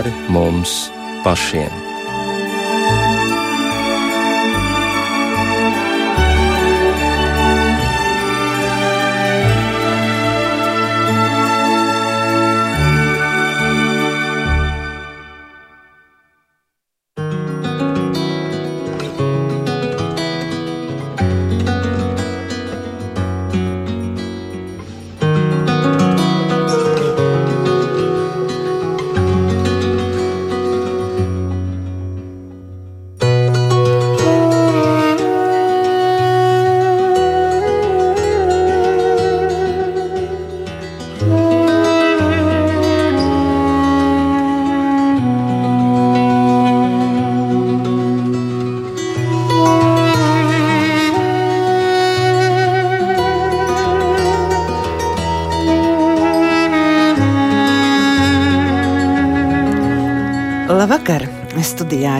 [0.00, 0.90] pāri mums
[1.24, 1.89] pašiem.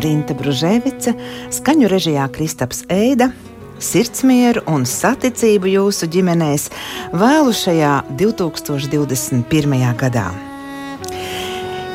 [0.00, 1.12] Studijā Rīta Brunēvica,
[1.52, 3.30] skaņu režijā Kristaps Eida.
[3.80, 6.70] Sirdsmieru un saticību jūsu ģimenēs
[7.12, 9.76] vēlu šajā 2021.
[10.00, 10.30] gadā.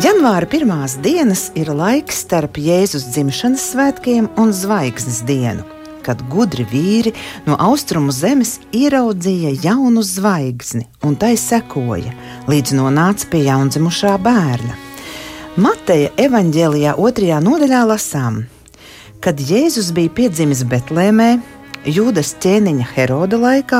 [0.05, 5.65] Janvāra pirmās dienas ir laiks starp Jēzus dzimšanas svētkiem un zvaigznes dienu,
[6.05, 7.13] kad gudri vīri
[7.47, 12.13] no austrumu zemes ieraudzīja jaunu zvaigzni un tai sekoja,
[12.49, 14.84] līdz nonāca pie jaundzimušā bērna.
[15.55, 18.41] Mateja evanģēlijā otrajā nodaļā lasām,
[19.23, 21.37] kad Jēzus bija piedzimis Betlēmē,
[21.87, 23.79] Jūdas ķēniņa Heroda laikā,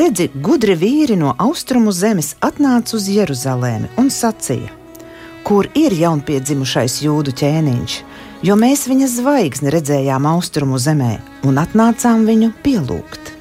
[0.00, 4.72] redzi, gudri vīri no austrumu zemes atnāca uz Jeruzalemi un sacīja:
[5.46, 7.96] Kur ir jaunpiedzimušais jūdu ķēniņš?
[8.42, 11.12] Jo mēs viņa zvaigzni redzējām austrumu zemē
[11.46, 13.34] un atnācām viņu pielūgt.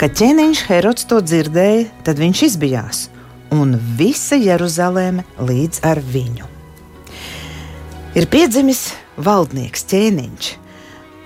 [0.00, 3.06] Kad ķēniņš Herods to dzirdēja, tad viņš izbijās,
[3.52, 6.55] un visa Jeruzaleme līdz ar viņu
[8.16, 8.88] ir piedzimis
[9.20, 10.48] valdnieks ķēniņš,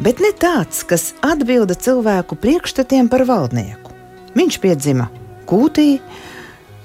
[0.02, 3.94] bet ne tāds, kas atbilda cilvēku priekšstatiem par valdnieku.
[4.34, 5.10] Viņš piedzima
[5.50, 6.00] kūtī,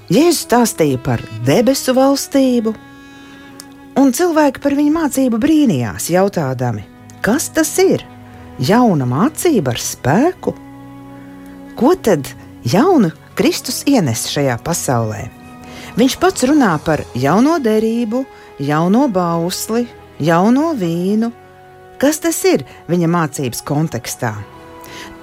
[0.06, 2.70] Jēzus stāstīja par debesu valstību,
[3.98, 6.84] un cilvēki par viņa mācību brīnījās, jautādami,
[7.26, 8.04] kas tas ir?
[8.62, 10.54] Jauna mācība ar spēku?
[11.76, 12.30] Ko tad
[12.64, 15.26] jaunu Kristus ienes šajā pasaulē?
[15.98, 18.22] Viņš pats runā par jauno derību,
[18.58, 19.86] jauno bausli,
[20.20, 21.32] jauno vīnu.
[22.00, 24.34] Kas tas ir viņa mācības kontekstā?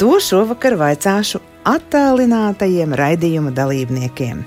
[0.02, 4.44] To šovakar vaicāšu attālinātajiem raidījuma dalībniekiem.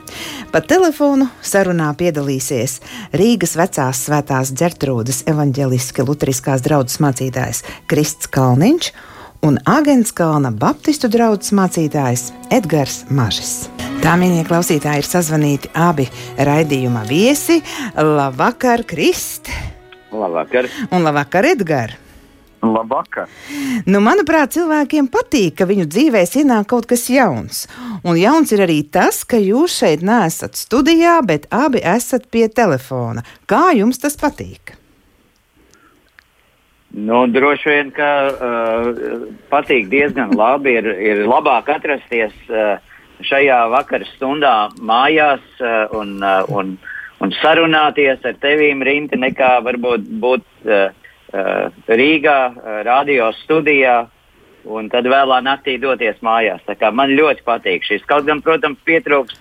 [0.52, 2.78] Pa telefonu sarunā piedalīsies
[3.16, 8.92] Rīgas vecās svētās ģertrūdas evaņģeliski luteriskās draudzes mācītājs Krists Kalniņš
[9.46, 13.66] un Agenskalna Baptistu draugs mācītājs Edgars Mažis.
[14.04, 16.04] Tā mīļie klausītāji ir sazvanīti abi
[16.36, 17.58] raidījuma viesi.
[17.96, 19.50] Labvakar, Krist!
[20.12, 20.68] Labvakar!
[20.92, 22.02] Un labvakar, Edgars!
[22.66, 23.28] Labvakar!
[23.86, 27.66] Nu, manuprāt, cilvēkiem patīk, ka viņu dzīvēs ienāk kaut kas jauns.
[28.02, 33.24] Un jauns ir arī tas, ka jūs šeit neesat studijā, bet abi esat pie telefona.
[33.50, 34.74] Kā jums tas patīk?
[36.96, 38.90] Nu, droši vien, ka uh,
[39.52, 40.78] patīk diezgan labi.
[40.80, 42.78] Ir, ir labāk atrasties uh,
[43.24, 46.76] šajā vakara stundā mājās uh, un, uh, un,
[47.22, 50.90] un sarunāties ar tevīm, Rinti, nekā varbūt būt uh,
[51.32, 54.04] uh, Rīgā, uh, radio studijā.
[54.66, 56.64] Un tad vēlā naktī doties mājās.
[56.90, 58.02] Man ļoti patīk šis.
[58.10, 59.36] Kaut gan, protams, pietrūks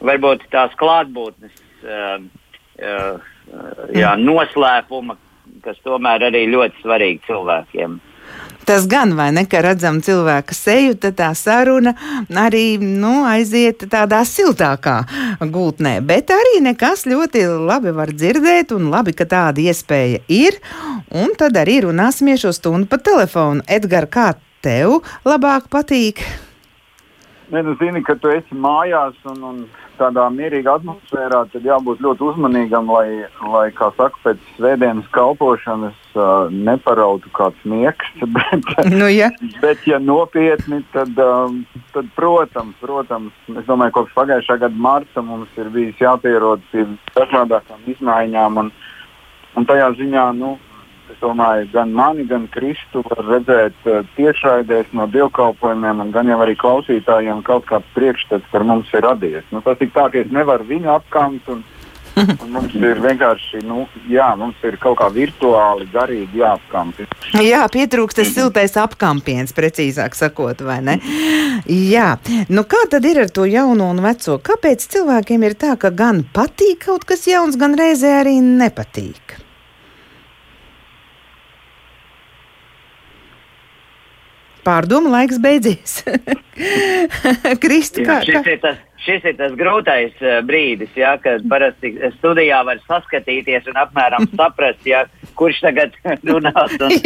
[0.00, 2.22] varbūt tās klātbūtnes, uh,
[2.80, 3.18] uh,
[3.92, 5.18] jā, noslēpuma,
[5.64, 7.98] kas tomēr arī ļoti svarīgi cilvēkiem.
[8.70, 11.90] Tas gan, vai ne, ka redzam cilvēka seju, tad tā saruna
[12.38, 14.92] arī nu, aiziet tādā siltākā
[15.42, 15.96] gultnē.
[16.06, 20.60] Bet arī nekas ļoti labi var dzirdēt, un labi, ka tāda iespēja ir.
[21.10, 23.66] Un tad arī runāsimies šo stundu pa telefonu.
[23.66, 24.28] Edgars, kā
[24.62, 26.22] tev labāk patīk?
[27.50, 29.62] Ne, nu, zini, ka tu esi mājās un, un
[30.00, 36.48] tādā mierīgā atmosfērā, tad jābūt ļoti uzmanīgam, lai, lai kā saka, pēc svētdienas kalpošanas uh,
[36.50, 38.08] neparautu kāds nieks.
[38.36, 39.30] Bet, nu, ja.
[39.62, 41.62] bet ja nopietni, tad, um,
[41.94, 46.86] tad protams, protams, es domāju, kopš pagājušā gada marta mums ir bijis jāpierod pie
[47.16, 48.60] dažādākām izmaiņām.
[48.64, 48.72] Un,
[49.58, 50.54] un tajā ziņā, nu,
[51.10, 56.54] Es domāju, gan mani, gan Kristu var redzēt uh, tiešraidēs no dievkalpojumiem, gan jau arī
[56.60, 59.46] klausītājiem kaut kāds priekšstats par mums ir radies.
[59.50, 61.50] Nu, tas ir tā, ka es nevaru viņu apkamt.
[61.50, 61.64] Un,
[62.20, 67.02] un mums ir vienkārši, nu, jā, mums ir kaut kā virtuāli, garīgi jāapkamp.
[67.42, 70.98] Jā, pietrūkst tas siltais apkampiens, precīzāk sakot, vai ne?
[71.66, 72.14] Jā,
[72.52, 74.38] nu kā tad ir ar to jauno un veco?
[74.42, 79.40] Kāpēc cilvēkiem ir tā, ka gan patīk kaut kas jauns, gan reizē arī nepatīk?
[84.64, 86.00] Pārdomu laiks beidzies.
[87.62, 92.82] Kristi, kā, ir tas, šis ir tas grūtais uh, brīdis, ja, kad parasti studijā var
[92.88, 95.06] saskatīties un apmēram saprast, ja,
[95.38, 95.96] kurš tagad
[96.30, 96.96] runās un,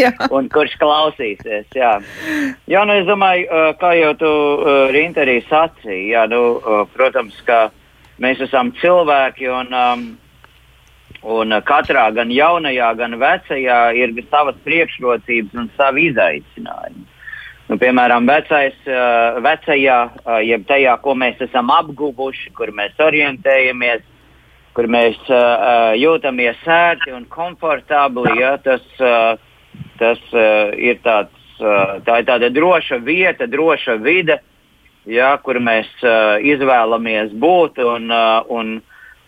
[0.41, 1.71] un kurš klausīsies.
[1.77, 1.95] Jā,
[2.71, 6.43] jā nu, es domāju, uh, kā jau tu, uh, Rinta, arī sacīji, jā, nu,
[6.95, 7.69] protams, ka
[8.23, 10.05] mēs esam cilvēki un um,
[11.25, 17.14] Un katrā, gan jaunajā, gan vecajā, ir savas priekšrocības un savi izaicinājumi.
[17.75, 18.75] Nu, piemēram, vecais,
[19.43, 19.95] vecajā,
[20.47, 24.05] jeb tajā, ko mēs esam apguvuši, kur mēs orientējamies,
[24.79, 25.19] kur mēs
[25.99, 28.85] jūtamies sērti un komfortabli, ja, tas,
[29.99, 30.23] tas
[30.79, 31.59] ir tāds,
[32.07, 34.39] tā ir tāda droša vieta, droša vide,
[35.11, 35.91] ja, kur mēs
[36.55, 37.83] izvēlamies būt.
[37.83, 38.11] Un,
[38.55, 38.77] un,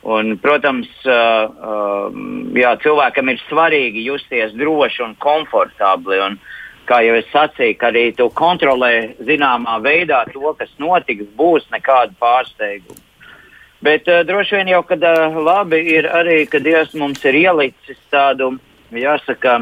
[0.06, 6.20] Un, protams, jā, cilvēkam ir svarīgi justies droši un komfortabli.
[6.22, 6.36] Un,
[6.88, 12.14] kā jau es sacīju, ka arī tu kontrolē zināmā veidā to, kas notiks, būs nekāda
[12.20, 13.02] pārsteiguma.
[13.84, 17.98] Bet uh, droši vien jau, kad uh, labi ir arī, ka Dievs mums ir ielicis
[18.10, 18.54] tādu,
[18.90, 19.58] jāsaka,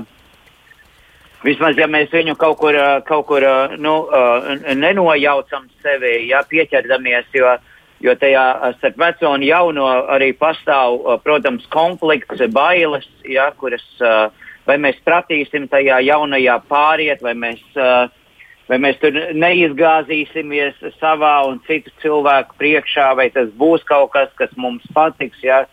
[1.45, 6.45] vismaz ja mēs viņu kaut kur, uh, kaut kur uh, nu, uh, nenojaucam sevi, ja
[6.49, 7.71] pieķerdamies, jo uh,
[8.05, 8.45] jo tajā
[8.79, 13.85] starp veco un jauno arī pastāv, protams, konflikts, bailes, ja, kuras
[14.69, 17.61] vai mēs pratīsim tajā jaunajā pāriet, vai mēs,
[18.69, 24.55] vai mēs tur neizgāzīsimies savā un citu cilvēku priekšā, vai tas būs kaut kas, kas
[24.57, 25.41] mums patiks.
[25.45, 25.65] Ja.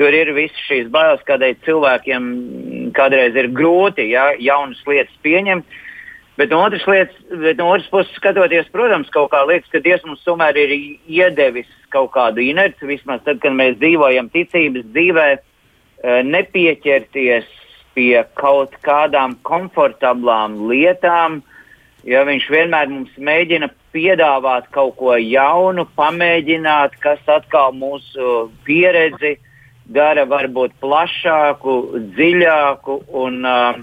[0.00, 2.28] Tur ir visas šīs bailes, kādēļ cilvēkiem
[2.96, 5.78] kādreiz ir grūti ja, jaunas lietas pieņemt.
[6.40, 10.06] Bet no otras, lietas, bet no otras puses, skatoties, protams, kaut kā liekas, ka Dievs
[10.08, 10.72] mums tomēr ir
[11.04, 17.50] iedevis kaut kādu inerci, vismaz tad, kad mēs dzīvojam ticības dzīvē, eh, nepieķerties
[18.00, 21.42] pie kaut kādām komfortablām lietām,
[22.08, 29.36] ja viņš vienmēr mums mēģina piedāvāt kaut ko jaunu, pamēģināt, kas atkal mūsu pieredzi
[29.84, 31.76] dara varbūt plašāku,
[32.16, 33.74] dziļāku un uh,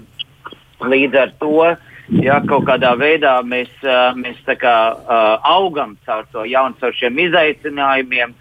[0.82, 1.68] līdz ar to
[2.24, 3.70] ja kaut kādā veidā mēs,
[4.16, 4.76] mēs kā,
[5.44, 8.34] augam caur to jaunu, caur šiem izaicinājumiem,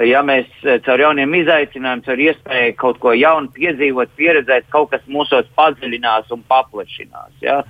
[0.00, 0.48] ja mēs
[0.86, 6.44] caur jauniem izaicinājumiem, caur iespēju kaut ko jaunu piedzīvot, pieredzēt, kaut kas mūsos padziļinās un
[6.48, 7.34] paplašinās.
[7.44, 7.62] Ja?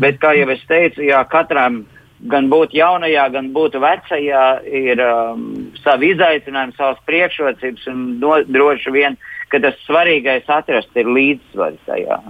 [0.00, 1.84] Bet, kā jau es teicu, ja katram
[2.28, 5.44] gan būt jaunajā, gan būt vecajā, ir um,
[5.80, 9.16] savi izaicinājumi, savas priekšrocības, un no, droši vien,
[9.48, 12.20] ka tas svarīgais atrast ir līdzsvars tajā.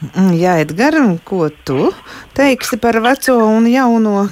[0.00, 1.90] Mm, jā, Edgars, ko tu
[2.32, 4.22] teiksi par veco un jauno?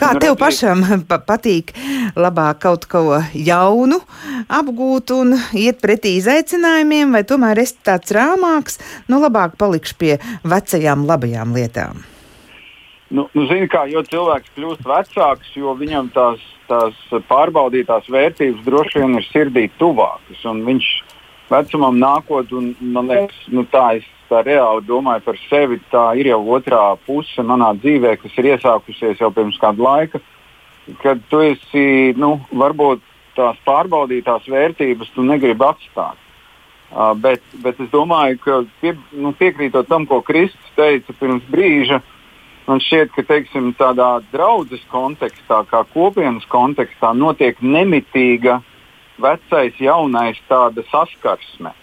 [0.00, 1.70] Kā nu, tev pašam patīk
[2.18, 4.00] labāk kaut ko jaunu
[4.50, 11.06] apgūt un iet pretī izaicinājumiem, vai tomēr esi tāds rāmāks, nu labāk palikšu pie vecajām
[11.06, 12.02] labajām lietām?
[13.14, 19.04] Nu, nu, zini, kā, jo cilvēks kļūst vecāks, jo viņam tās, tās pārbaudītās vērtības droši
[19.04, 20.42] vien ir sirdī tuvākas.
[20.42, 20.90] Viņš
[21.52, 26.32] vecumam nākot, un man liekas, nu, tā es tā reāli domāju par sevi, tā ir
[26.32, 30.20] jau otrā puse manā dzīvē, kas ir iesākusies jau pirms kāda laika,
[31.02, 33.02] kad tu esi, nu, varbūt
[33.38, 36.18] tās pārbaudītās vērtības tu negribi atstāt.
[36.94, 41.98] Uh, bet, bet es domāju, ka pie, nu, piekrītot tam, ko Kristus teica pirms brīža,
[42.68, 48.60] man šķiet, ka teiksim, tādā draudzes kontekstā, kā kopienas kontekstā, notiek nemitīga
[49.18, 50.38] vecais, jaunais
[50.92, 51.74] saskarsme.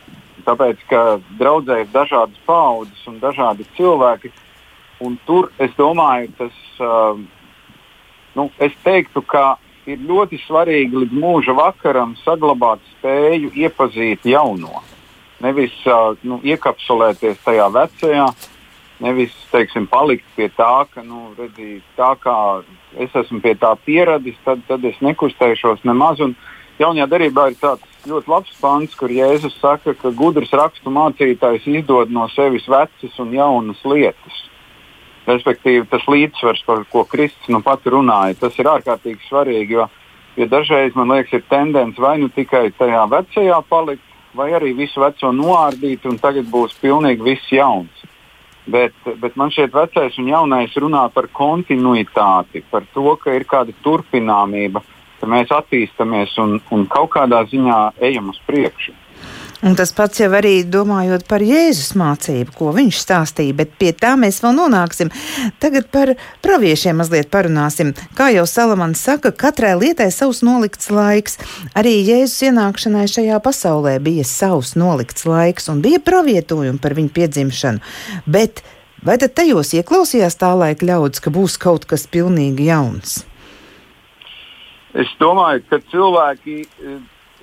[0.46, 1.02] Tāpēc, ka
[1.40, 4.32] draudzē ir dažādas paudzes un dažādi cilvēki.
[5.02, 7.18] Un tur es domāju, tas uh,
[8.38, 9.58] nu, es teiktu, ka
[9.90, 14.84] ir ļoti svarīgi līdz mūža vakaram saglabāt spēju iepazīt jauno.
[15.42, 18.28] Nevis uh, nu, iekapsulēties tajā vecajā,
[19.02, 22.36] nevis teiksim, palikt pie tā, ka nu, redzi, tā kā
[23.02, 26.22] es esmu pie tā pieradis, tad, tad es nekustēšos nemaz.
[26.22, 26.36] Un
[26.82, 32.14] jaunajā darbā ir tāds ļoti labs pants, kur Jēzus saka, ka gudrs rakstu mācītājs izdod
[32.14, 34.40] no sevis vecas un jaunas lietas.
[35.30, 39.78] Respektīvi, tas līdzsvars, par ko Kristus nu pat runāja, tas ir ārkārtīgi svarīgi.
[39.78, 39.88] Jo,
[40.40, 45.04] jo dažreiz man liekas, ir tendence vai nu tikai tajā vecajā palikt, vai arī visu
[45.04, 48.08] veco noārdīt, un tagad būs pilnīgi viss jauns.
[48.72, 53.74] Bet, bet man šķiet, vecais un jaunais runā par kontinuitāti, par to, ka ir kāda
[53.86, 54.84] turpināmība
[55.22, 57.78] ka mēs attīstāmies un, un kaut kādā ziņā
[58.10, 58.98] ejam uz priekšu.
[59.62, 64.16] Un tas pats jau arī domājot par Jēzus mācību, ko viņš stāstīja, bet pie tā
[64.18, 65.12] mēs vēl nonāksim.
[65.62, 67.92] Tagad par praviešiem mazliet parunāsim.
[68.18, 71.38] Kā jau Salamans saka, katrai lietai savs nolikts laiks.
[71.78, 77.86] Arī Jēzus ienākšanai šajā pasaulē bija savs nolikts laiks un bija pravietojumi par viņu piedzimšanu.
[78.26, 78.66] Bet
[79.02, 83.24] Vai tad tajos ieklausījās tā laika ļaudis, ka būs kaut kas pilnīgi jauns?
[84.98, 86.58] Es domāju, ka cilvēki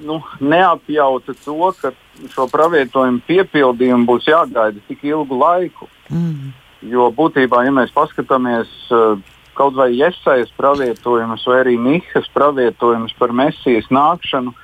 [0.04, 1.92] nu, neapjauta to, ka
[2.34, 5.88] šo pravietojumu piepildījumu būs jāgaida tik ilgu laiku.
[6.12, 6.52] Mm.
[6.92, 9.18] Jo būtībā, ja mēs paskatāmies uh,
[9.58, 14.54] kaut vai iesaistītas pravietojumus, vai arī Mihas pravietojumus par mesijas nākšanu,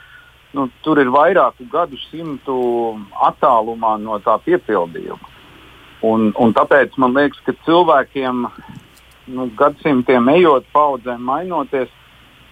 [0.55, 2.57] nu, tur ir vairāku gadu simtu
[3.27, 5.33] attālumā no tā piepildījuma.
[6.05, 8.45] Un, un tāpēc man liekas, ka cilvēkiem
[9.35, 11.91] nu, gadsimtiem ejot, paudzēm mainoties,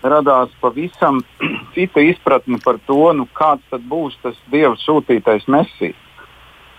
[0.04, 1.20] radās pavisam
[1.74, 5.98] cita izpratne par to, nu, kāds būs tas Dieva sūtītais mesijas.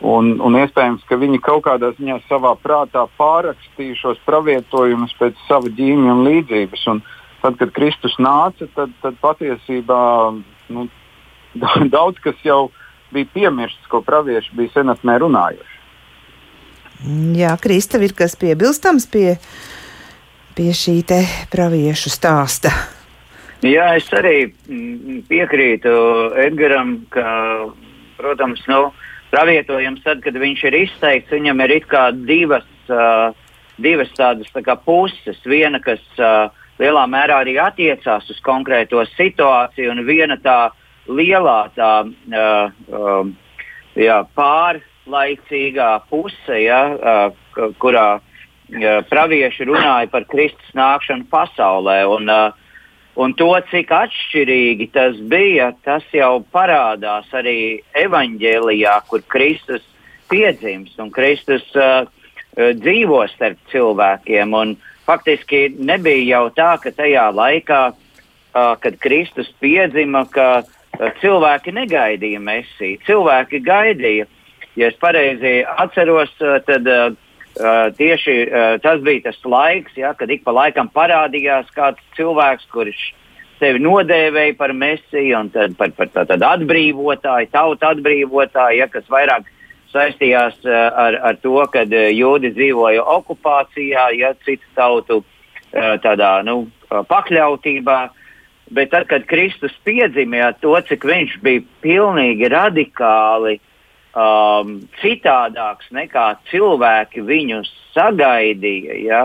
[0.03, 5.71] Un, un iespējams, ka viņi kaut kādā ziņā savā prātā pārrakstīja šos pravietojumus pēc sava
[5.71, 6.81] ģīmija un līdzības.
[6.91, 6.99] Un
[7.39, 10.01] tad, kad Kristus nāca, tad, tad patiesībā
[10.75, 10.89] nu,
[11.95, 12.65] daudz kas jau
[13.15, 15.79] bija piemirsts, ko pravieši bija senatnē runājuši.
[17.39, 19.37] Jā, Krista, ir kas piebilstams pie,
[20.55, 21.01] pie šī
[21.51, 22.71] praviešu stāsta.
[23.63, 25.91] Jā, es arī mm, piekrītu
[26.43, 27.23] Edgaram, ka,
[28.17, 28.89] protams, nu,
[29.31, 33.31] pravietojums tad, kad viņš ir izteikts, viņam ir it kā divas, uh,
[33.79, 35.39] divas tādas tā kā puses.
[35.47, 36.51] Viena, kas uh,
[36.81, 40.57] lielā mērā arī attiecās uz konkrēto situāciju, un viena tā
[41.07, 43.61] lielā tā, uh, uh,
[43.95, 52.01] jā, pārlaicīgā puse, ja, uh, kurā uh, pravieši runāja par Kristus nākšanu pasaulē.
[52.11, 52.59] Un, uh,
[53.13, 59.83] Un to, cik atšķirīgi tas bija, tas jau parādās arī evanģēlijā, kur Kristus
[60.31, 64.55] piedzimst un Kristus uh, uh, dzīvo starp cilvēkiem.
[64.57, 64.73] Un
[65.05, 72.41] faktiski nebija jau tā, ka tajā laikā, uh, kad Kristus piedzima, ka uh, cilvēki negaidīja
[72.41, 72.97] mesiju.
[73.05, 74.25] Cilvēki gaidīja.
[74.73, 77.13] Ja es pareizi atceros, uh, tad uh,
[77.53, 82.65] Uh, tieši uh, tas bija tas laiks, ja, kad ik pa laikam parādījās kāds cilvēks,
[82.73, 83.01] kurš
[83.59, 89.45] sevi nodēvēja par mesiju un tad par, par tādu atbrīvotāju, tautu atbrīvotāju, ja, kas vairāk
[89.93, 90.73] saistījās uh,
[91.05, 95.21] ar, ar to, ka jūdi dzīvoja okupācijā, ja citu tautu
[95.73, 97.99] tādā nu, pakļautībā.
[98.73, 103.72] Bet tad, kad Kristus piedzimja, to, cik viņš bija pilnīgi radikāli uh,
[104.13, 108.99] um, citādāks nekā cilvēki viņu sagaidīja.
[109.07, 109.23] Ja?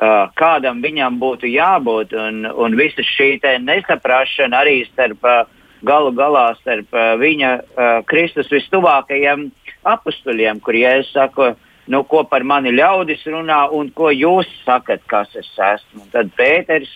[0.00, 5.42] Uh, kādam viņam būtu jābūt, un, un visa šī nesaprašana arī starp uh,
[5.84, 9.50] galu galā starp uh, viņa uh, Kristus vistuvākajiem
[9.84, 11.52] apstuļiem, kur Jēzus saka,
[11.92, 16.06] nu, ko par mani ļaudis runā un ko jūs sakat, kas es esmu.
[16.06, 16.88] Un tad Pēters,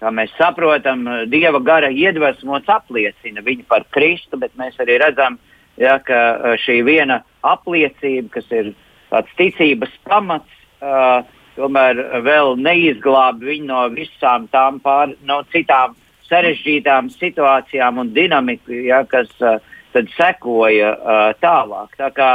[0.00, 5.55] kā mēs saprotam, Dieva gara iedvesmots apliecina viņu par Kristu, bet mēs arī redzam, uh,
[5.80, 8.72] ja, ka šī viena apliecība, kas ir
[9.10, 11.22] tāds ticības pamats, uh,
[11.56, 19.04] tomēr vēl neizglāb viņu no visām tām pār, no citām sarežģītām situācijām un dinamiku, ja,
[19.08, 19.60] kas uh,
[19.94, 21.94] tad sekoja uh, tālāk.
[22.00, 22.30] Tā kā,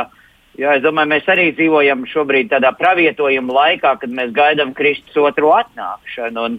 [0.57, 5.51] jā, es domāju, mēs arī dzīvojam šobrīd tādā pravietojuma laikā, kad mēs gaidām Kristus otro
[5.57, 6.47] atnākšanu.
[6.47, 6.57] Un,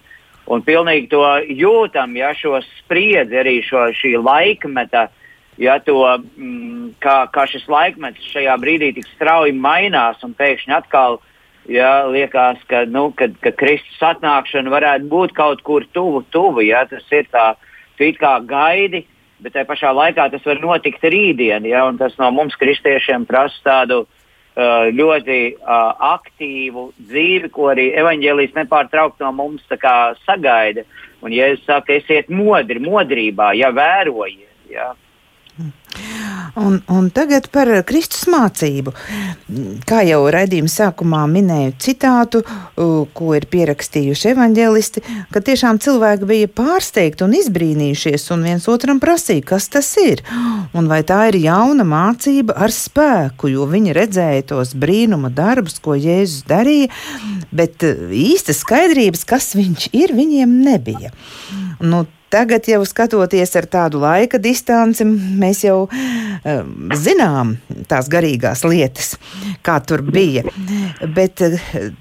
[0.53, 5.19] un pilnīgi to jūtam, ja šo spriedzi, arī šo šī laikmeta uh,
[5.61, 5.99] ja to,
[6.37, 11.21] mm, kā, kā šis laikmets šajā brīdī tik strauji mainās un pēkšņi atkal
[11.69, 16.85] ja, liekas, ka, nu, kad, ka Kristus atnākšana varētu būt kaut kur tuvu, tuvu ja,
[16.91, 17.53] tas ir tā,
[17.99, 19.05] tu it kā gaidi,
[19.43, 23.59] bet tajā pašā laikā tas var notikt rītdien, ja, un tas no mums kristiešiem prasa
[23.67, 29.67] tādu uh, ļoti uh, aktīvu dzīvi, ko arī evaņģēlijas nepārtraukti no mums
[30.27, 30.87] sagaida.
[31.23, 34.51] Un, ja es saku, esiet modri, modrībā, ja vērojiet.
[34.73, 34.93] Ja,
[36.55, 38.93] Un, un tagad par Kristus mācību.
[39.89, 42.43] Kā jau raidījuma sākumā minēju citātu,
[43.17, 49.47] ko ir pierakstījuši evaņģēlisti, ka tiešām cilvēki bija pārsteigti un izbrīnījušies un viens otram prasīja,
[49.55, 50.21] kas tas ir.
[50.77, 55.97] Un vai tā ir jauna mācība ar spēku, jo viņi redzēja tos brīnuma darbus, ko
[55.97, 56.93] Jēzus darīja,
[57.49, 57.81] bet
[58.13, 61.17] īsta skaidrības, kas viņš ir, viņiem nebija.
[61.81, 67.57] Nu, Tagad, jau skatoties ar tādu laika distanci, mēs jau um, zinām
[67.91, 69.17] tās garīgās lietas,
[69.67, 70.47] kā tur bija.
[71.17, 71.59] Bet uh,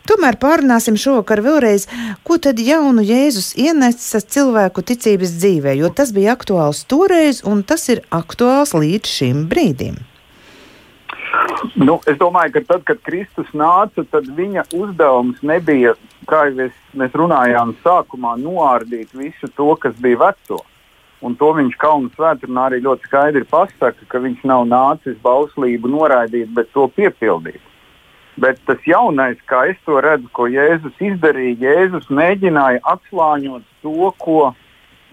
[0.08, 1.90] tomēr pārunāsim šovakar vēlreiz,
[2.24, 7.90] ko tad jaunu Jēzus ienesa cilvēku ticības dzīvē, jo tas bija aktuāls toreiz un tas
[7.92, 10.00] ir aktuāls līdz šim brīdim.
[11.80, 15.94] Nu, es domāju, ka tad, kad Kristus nāca, tad viņa uzdevums nebija,
[16.28, 20.60] kā jau es, mēs runājām, sākumā noārdīt visu to, kas bija veco.
[21.22, 26.50] Un to viņš Kalnu svētdienā arī ļoti skaidri pasaka, ka viņš nav nācis bauslību noraidīt,
[26.56, 27.62] bet to piepildīt.
[28.42, 34.40] Bet tas jaunais, kā es to redzu, ko Jēzus izdarīja, Jēzus mēģināja atslāņot to, ko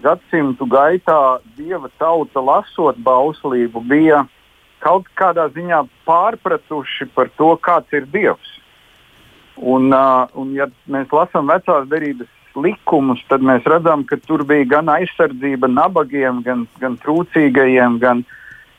[0.03, 4.23] gadsimtu gaitā dieva tauta lasot bauslību, bija
[4.83, 8.55] kaut kādā ziņā pārpratuši par to, kāds ir dievs.
[9.59, 14.67] Un, uh, un ja mēs lasām vecās derības likumus, tad mēs redzam, ka tur bija
[14.77, 18.23] gan aizsardzība nabagiem, gan, gan trūcīgajiem, gan,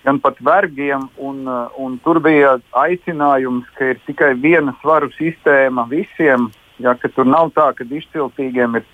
[0.05, 1.09] gan pat vergiem.
[1.21, 6.49] Un, uh, un tur bija aicinājums, ka ir tikai viena svaru sistēma visiem,
[6.81, 8.89] ja, tur nav tā, ka izciltīgiem ir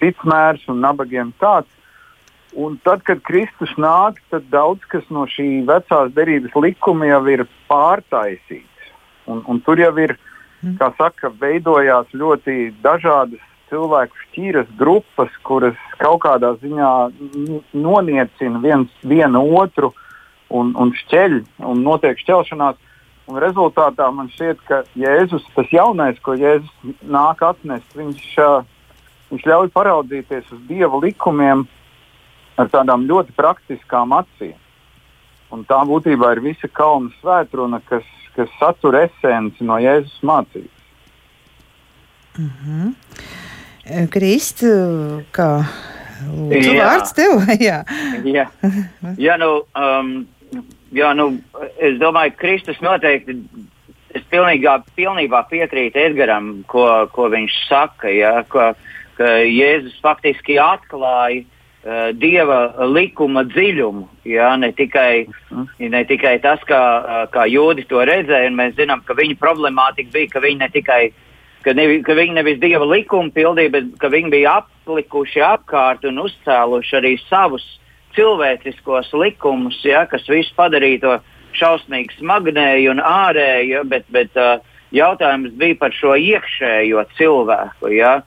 [0.00, 1.70] cits mērs un nabagiem tāds.
[2.56, 7.44] Un tad, kad Kristus nāk, tad daudz kas no šī vecās derības likuma jau ir
[7.68, 8.88] pārtaisīts.
[9.28, 10.14] Un, un tur jau ir,
[10.78, 16.92] kā saka, veidojās ļoti dažādas cilvēku šķīras grupas, kuras kaut kādā ziņā
[17.74, 19.90] noniecina viens vienu otru
[20.48, 22.80] un, un šķeļ, un notiek šķelšanās.
[23.26, 28.60] Un rezultātā man šķiet, ka Jēzus, tas jaunais, ko Jēzus nāk atnest, viņš uh,
[29.30, 31.66] viņš ļauj paraudzīties uz dieva likumiem
[32.60, 34.56] ar tādām ļoti praktiskām acīm.
[35.54, 40.72] Un tā būtībā ir visa kalna svētkruna, kas, kas satur esenci no Jēzus mācības.
[42.36, 44.08] Mm -hmm.
[44.10, 44.64] Krist,
[45.32, 45.64] kā
[46.26, 46.84] lūdzu, jā.
[46.84, 47.32] vārds tev?
[47.68, 47.84] jā.
[48.24, 48.46] jā.
[49.16, 50.26] jā, nu, um,
[50.92, 51.38] jā, nu,
[51.78, 53.38] es domāju, Kristus noteikti
[54.14, 58.08] es pilnīgā, pilnībā piekrītu Edgaram, ko, ko viņš saka.
[58.08, 58.74] Ja, ka,
[59.16, 61.55] ka Jēzus faktiski atklāja uh,
[62.18, 64.08] Dieva likuma dziļumu.
[64.26, 65.28] Ja, ne, tikai,
[65.78, 66.80] ne tikai tas, kā,
[67.30, 71.02] kā jūdi to redzēja, un mēs zinām, ka viņa problemātika bija, ka viņi ne tikai
[71.66, 76.22] ka, ne, ka viņi nevis Dieva likumu pildīja, bet ka viņi bija aplikuši apkārt un
[76.22, 77.64] uzcēluši arī savus
[78.16, 81.16] cilvēciskos likumus, ja, kas visu padarīja to
[81.56, 84.56] šausmīgi smagnēju un ārēju, bet, bet uh,
[84.94, 87.92] jautājums bija par šo iekšējo cilvēku.
[87.96, 88.18] Ja.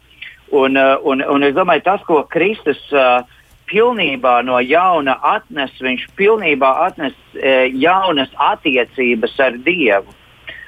[0.52, 3.22] Un, uh, un, un es domāju, tas, ko Kristus uh,
[3.70, 10.16] pilnībā no jauna atnes, viņš pilnībā atnes uh, jaunas attiecības ar Dievu,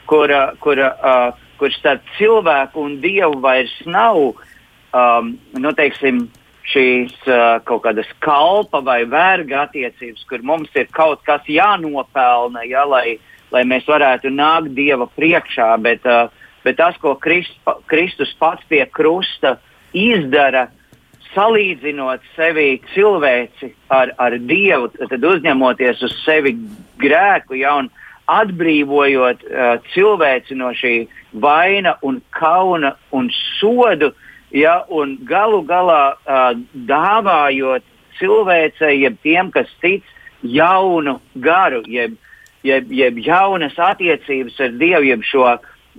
[0.09, 6.27] kur, uh, kur, uh, kur starp cilvēku un Dievu vairs nav um, nu, teiksim,
[6.71, 12.85] šīs uh, kaut kādas kalpa vai verga attiecības, kur mums ir kaut kas jānopelna, ja,
[12.87, 13.17] lai,
[13.51, 15.73] lai mēs varētu nākt Dieva priekšā.
[15.81, 16.29] Bet, uh,
[16.63, 17.57] bet tas, ko Krist,
[17.91, 20.67] Kristus pats pie krusta uh, izdara,
[21.35, 26.55] salīdzinot sevi cilvēci ar, ar Dievu, tad uzņemoties uz sevi
[27.01, 27.89] grēku, ja, un
[28.31, 30.95] atbrīvojot uh, cilvēci no šī
[31.43, 34.11] vaina un kauna un sodu,
[34.55, 36.51] ja, un galu galā uh,
[36.87, 37.87] dāvājot
[38.19, 40.05] cilvēcei, jeb tiem, kas tic,
[40.43, 42.17] jaunu garu, jeb,
[42.65, 45.45] jeb, jeb jaunas attiecības ar Dievu, jeb šo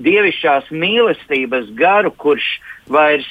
[0.03, 2.47] dievišķās mīlestības garu, kurš
[2.89, 3.29] vairs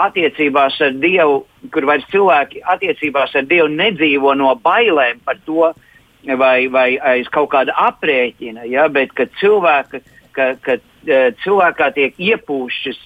[0.00, 5.72] attiecībās ar Dievu, kur vairs cilvēki attiecībās ar Dievu nedzīvo no bailēm par to,
[6.38, 10.02] vai, vai aiz kaut kāda aprēķina, ja, bet ka, cilvēka,
[10.36, 13.00] ka, ka e, cilvēkā tiek iepūšs šis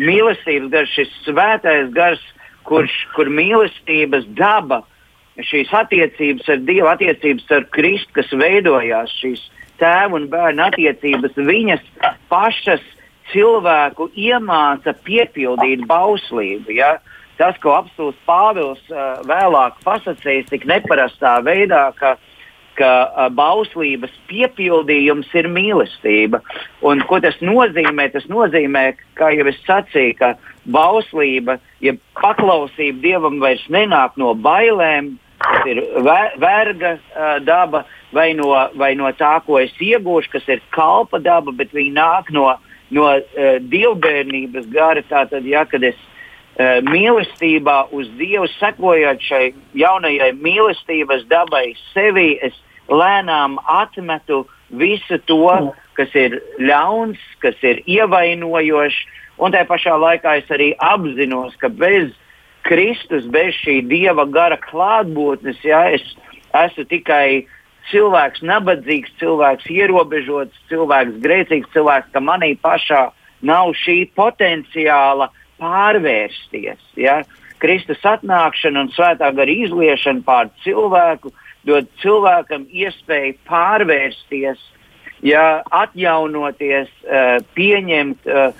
[0.00, 2.22] mīlestības gars, šis svētais gars,
[2.68, 4.82] kurš, kur mīlestības daba,
[5.40, 9.44] šīs attiecības ar Dievu, attiecības ar Kristu, kas veidojās, šīs
[9.80, 11.84] tēva un bērna attiecības, viņas
[12.32, 12.84] pašas
[13.32, 16.74] cilvēku iemāca piepildīt bauslību.
[16.76, 16.96] Ja?
[17.40, 22.16] Tas, ko apstults Pāvils uh, vēlāk pasakījis tik neparastā veidā, ka,
[22.76, 26.42] ka uh, bauslības piepildījums ir mīlestība.
[26.84, 28.10] Un, ko tas nozīmē?
[28.12, 28.84] Tas nozīmē,
[29.16, 30.34] kā jau es sacīju, ka
[30.68, 35.80] bauslība, ja paklausība Dievam vairs nenāk no bailēm, tas ir
[36.44, 41.56] verga uh, daba, vai no, vai no tā, ko es iegūšu, kas ir kalpa daba,
[41.56, 42.50] bet viņi nāk no
[42.90, 45.02] no uh, dievbijības gara.
[45.10, 52.56] Tātad, ja, kad es uh, mīlestībā uz Dievu sekojot šai jaunajai mīlestības dabai sevi, es
[52.90, 58.98] lēnām atmetu visu to, kas ir ļauns, kas ir ievainojošs,
[59.40, 62.10] un tajā pašā laikā es arī apzinos, ka bez
[62.66, 66.04] Kristus, bez šī Dieva gara klātbūtnes, ja, es
[66.54, 67.56] esmu tikai uh,
[67.90, 73.08] cilvēks nabadzīgs, cilvēks ierobežots, cilvēks grēcīgs, cilvēks, ka manī pašā
[73.46, 76.80] nav šī potenciāla pārvērsties.
[77.00, 77.20] Ja?
[77.60, 81.32] Kristus atnākšana un svētā gara izliešana pār cilvēku
[81.68, 84.62] dod cilvēkam iespēju pārvērsties,
[85.26, 88.54] ja, atjaunoties, uh, pieņemt uh,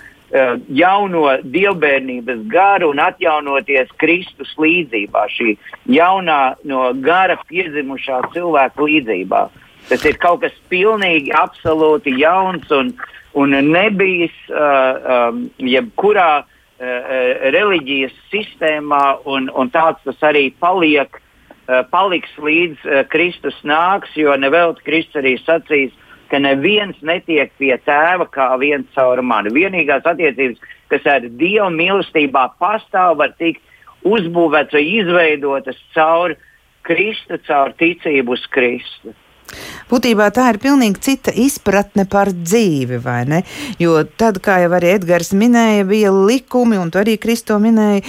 [0.69, 5.57] jauno dievbijības garu un atjaunoties Kristus līdzībā, šī
[5.91, 9.43] jaunā no gara piedzimušā cilvēka līdzībā.
[9.91, 12.93] Tas ir kaut kas pilnīgi, absolūti jauns un,
[13.35, 14.61] un nebijis uh,
[15.31, 16.47] um, jebkurā uh,
[17.51, 21.19] reliģijas sistēmā, un, un tāds tas arī paliek.
[21.71, 25.93] Uh, paliks līdz uh, Kristus nāks, jo nevelti Kristus arī sacīs,
[26.31, 29.53] ka neviens netiek pie tēva kā viens caur mani.
[29.55, 30.61] Vienīgās attiecības,
[30.93, 33.63] kas ar Dieva mīlestībā pastāv, var tikt
[34.07, 36.37] uzbūvētas vai izveidotas caur
[36.87, 39.15] Kristu, caur ticību uz Kristu.
[39.91, 43.41] Būtībā tā ir pilnīgi cita izpratne par dzīvi, vai ne?
[43.83, 48.05] Jo tad, kā jau arī Edgars minēja, bija likumi, un arī Kristo minēja,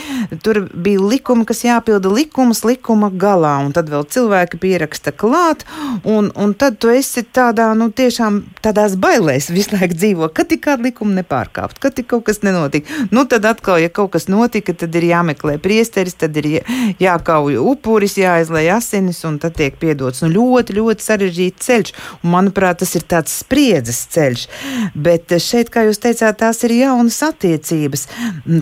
[0.45, 5.65] tur bija likumi, kas jāpilda likumus likuma galā, un tad vēl cilvēki pieraksta klāt,
[6.05, 10.63] un, un tad tu esi tādā, nu, tiešām tādās bailēs visu laiku dzīvo, kad tik
[10.67, 13.07] kādu likumu nepārkāpt, kad tik kaut kas nenotika.
[13.09, 16.61] Nu, tad atkal, ja kaut kas notika, tad ir jāmeklē priesteris, tad ir
[17.01, 20.21] jākauj upuris, jāizlai asinis, un tad tiek piedots.
[20.21, 21.93] Nu, ļoti, ļoti sarežģīts ceļš.
[22.23, 24.47] Un, manuprāt, tas ir tāds spriedzes ceļš.
[24.95, 28.07] Bet šeit, kā jūs teicāt, tās ir jaunas attiecības.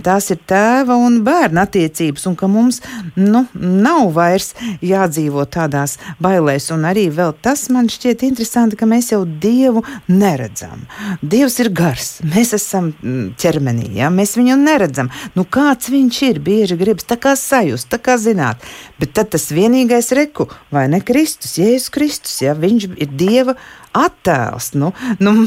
[0.04, 2.82] Tās ir tēva un bērna attiecības, un ka mums
[3.16, 6.72] nu, nav vairs jādzīvo tādās bailēs.
[6.76, 7.10] Un arī
[7.42, 10.86] tas man šķiet interesanti, ka mēs jau Dievu neredzam.
[11.22, 14.10] Dievs ir gars, mēs esam mm, ķermenī, ja?
[14.10, 15.10] mēs viņu neredzam.
[15.36, 18.64] Nu, kāds viņš ir, bieži gribas tā kā sajust, tā kā zināt.
[19.00, 23.56] Bet tad tas vienīgais reku, vai ne Kristus, Jēzus Kristus, ja viņš ir Dieva
[23.98, 24.74] attēls.
[24.80, 24.94] Nu,
[25.24, 25.36] nu,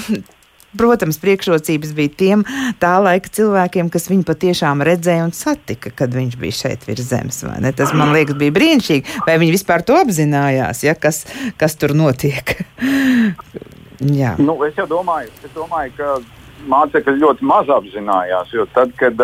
[0.73, 2.43] Protams, priekšrocības bija tiem
[2.81, 7.43] tā laika cilvēkiem, kas viņu patiešām redzēja un satika, kad viņš bija šeit virs zemes.
[7.77, 9.19] Tas man liekas, bija brīnišķīgi.
[9.27, 11.27] Vai viņi vispār to apzinājās, ja, kas,
[11.61, 12.57] kas tur notiek?
[14.41, 16.15] nu, es jau domāju, es domāju ka
[16.73, 18.55] mācekļi ļoti maz apzinājās.
[18.75, 19.21] Tad, kad,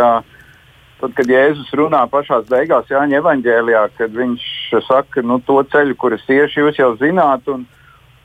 [1.01, 4.47] tad, kad Jēzus runā pašā beigās Jāņa evanģēlijā, kad viņš
[4.87, 7.49] saka, nu, to ceļu, kuras iešu, jūs jau zināt.
[7.51, 7.65] Un,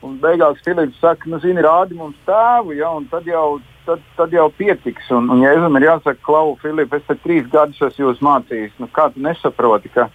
[0.03, 4.33] Un beigās Filips saka, nu, zini, rādi mums tēvu, ja, un tad jau, tad, tad
[4.35, 5.07] jau pietiks.
[5.15, 8.75] Un, un Jēzum ir jāsaka, Klau, Filip, es te trīs gadus esmu jūs mācījis.
[8.83, 10.09] Nu, kā tu nesaproti, ka,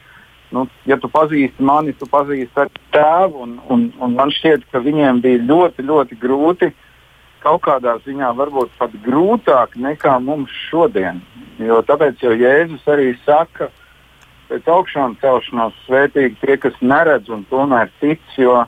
[0.53, 3.47] nu, ja tu pazīsti mani, tu pazīsti arī tēvu.
[3.47, 6.73] Un, un, un man šķiet, ka viņiem bija ļoti, ļoti grūti.
[7.41, 11.23] Kaut kādā ziņā varbūt pat grūtāk nekā mums šodien.
[11.63, 13.71] Jo tāpēc jau Jēzus arī saka,
[14.51, 18.21] pēc augšām celšanās svētīgi tie, kas neredz un tomēr tic.
[18.37, 18.67] Jo,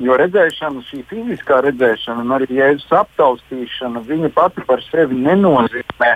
[0.00, 6.14] Jo redzēšana, šī fiziskā redzēšana un arī jēzus aptaustīšana, viņa pati par sevi nenozīmē,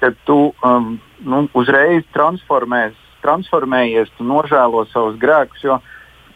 [0.00, 5.62] ka tu um, nu, uzreiz transformējies, tu nožēlo savus grēkus.
[5.62, 5.78] Jo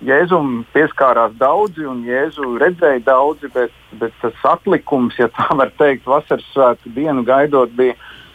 [0.04, 6.06] Jēzum pieskārās daudzi un Jēzu redzēja daudzi, bet, bet tas atlikums, ja tā var teikt,
[6.06, 7.94] vasaras svētku dienu gaidot, bija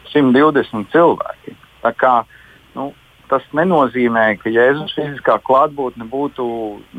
[0.09, 1.55] 120 cilvēki.
[1.83, 2.38] Tā kā, nu,
[3.29, 6.45] tas nenozīmē, ka Jēzus fiziskā klātbūtne būtu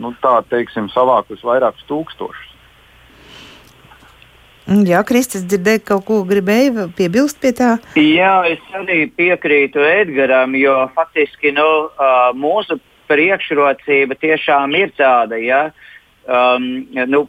[0.02, 2.46] nu, tā, teiksim, savākus vairākus tūkstošus.
[4.86, 7.72] Jā, Kristis dzirdēja kaut ko, gribēja piebilst pie tā?
[7.98, 11.66] Jā, es arī piekrītu Edgaram, jo faktiski nu,
[12.38, 12.78] mūsu
[13.10, 15.62] priekšrocība tiešām ir tāda, ja
[16.28, 17.24] um, nu,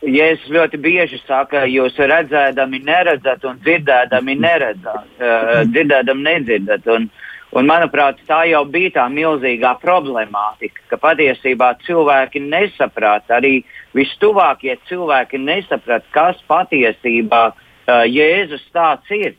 [0.00, 6.86] Jēzus ļoti bieži saka, jūs redzēdami neredzat un dzirdēdami neredzat, uh, dzirdēdami nedzirdat.
[6.94, 13.64] Un, uh, Un, manuprāt, tā jau bija tā milzīgā problemātika, ka patiesībā cilvēki nesaprata, arī
[13.96, 19.34] vistuvākie cilvēki nesaprata, kas patiesībā uh, Jēzus tāds ir.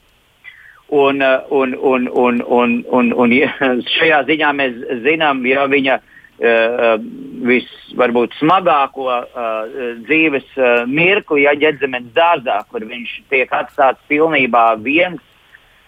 [0.91, 3.37] Un, uh, un, un, un, un, un, un
[3.95, 6.99] šajā ziņā mēs zinām, ja viņa uh,
[7.47, 9.49] visvarbūt smagāko uh,
[10.03, 15.23] dzīves uh, mirkli, ja ģedzemenes dārzā, kur viņš tiek atstāts pilnībā viens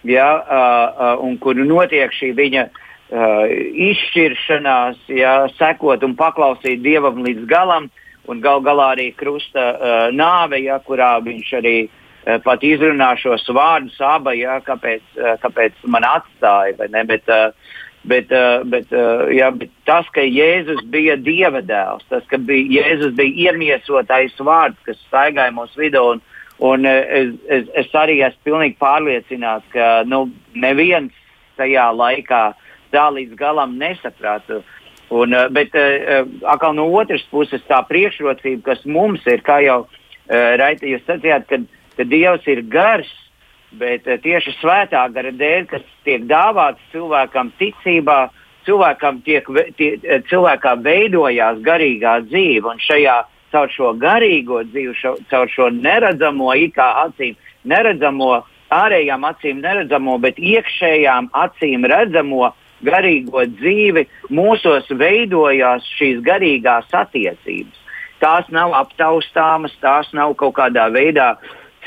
[0.03, 3.49] ja, uh, un kur notiek šī viņa uh,
[3.89, 7.89] izšķiršanās, ja, sekot un paklausīt dievam līdz galam,
[8.27, 13.47] un gal galā arī krusta uh, nāve, ja, kurā viņš arī uh, pat izrunā šos
[13.55, 16.75] vārdus abi, ja, kāpēc, uh, kāpēc man atstāja.
[16.79, 17.51] Bet, uh,
[18.03, 22.83] bet, uh, bet, uh, ja, bet tas, ka Jēzus bija dieva dēls, tas, ka bija,
[22.83, 26.05] Jēzus bija iemiesotais vārds, kas staigāja mūsu vidū.
[26.15, 26.23] Un,
[26.59, 31.13] Un eh, es, es, es arī esmu pilnīgi pārliecināts, ka nu, neviens
[31.57, 32.43] tajā laikā
[32.93, 34.61] tā līdz galam nesaprata.
[35.13, 39.83] Un, eh, bet uh, atkal no otras puses, tā priekšrocība, kas mums ir, kā jau
[40.23, 41.57] Raita, jūs sacījāt, ka,
[41.97, 43.09] ka Dievs ir gars,
[43.75, 48.29] bet tieši svētā gara dēļ, kas tiek dāvāts cilvēkam ticībā,
[48.63, 49.89] cilvēkam tiek, tie,
[50.29, 52.71] cilvēkā veidojās garīgā dzīve.
[52.71, 53.17] Un šajā
[53.53, 57.37] caur šo garīgo dzīvi, šo, caur šo neredzamo, kā acīm,
[57.69, 58.33] neredzamo,
[58.73, 62.51] ārējām acīm neredzamo, bet iekšējām acīm redzamo
[62.83, 67.79] garīgo dzīvi, mūsos veidojās šīs garīgās attiecības.
[68.23, 71.33] tās nav aptaustāmas, tās nav kaut kādā veidā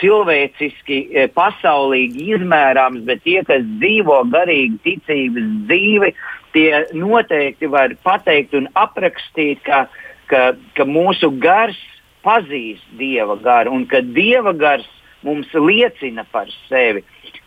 [0.00, 6.10] cilvēciski, e, pasaulīgi izmērāmas, bet tie, kas dzīvo garīgi ticības dzīvi,
[6.52, 9.86] tie noteikti var pateikt un aprakstīt, ka,
[10.30, 11.78] ka, ka mūsu gars
[12.26, 14.86] pazīst dieva garu un ka dieva gars
[15.26, 17.04] mums liecina par sevi.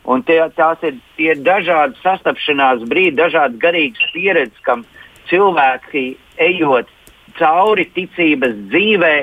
[0.09, 4.85] Un tie, tās ir tie dažādi sastapšanās brīdi, dažādas garīgas pieredzes, kam
[5.29, 6.05] cilvēki
[6.41, 6.89] ejot
[7.37, 9.13] cauri ticības dzīvē,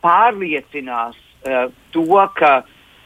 [0.00, 2.06] pārliecinās uh, to,
[2.38, 2.52] ka,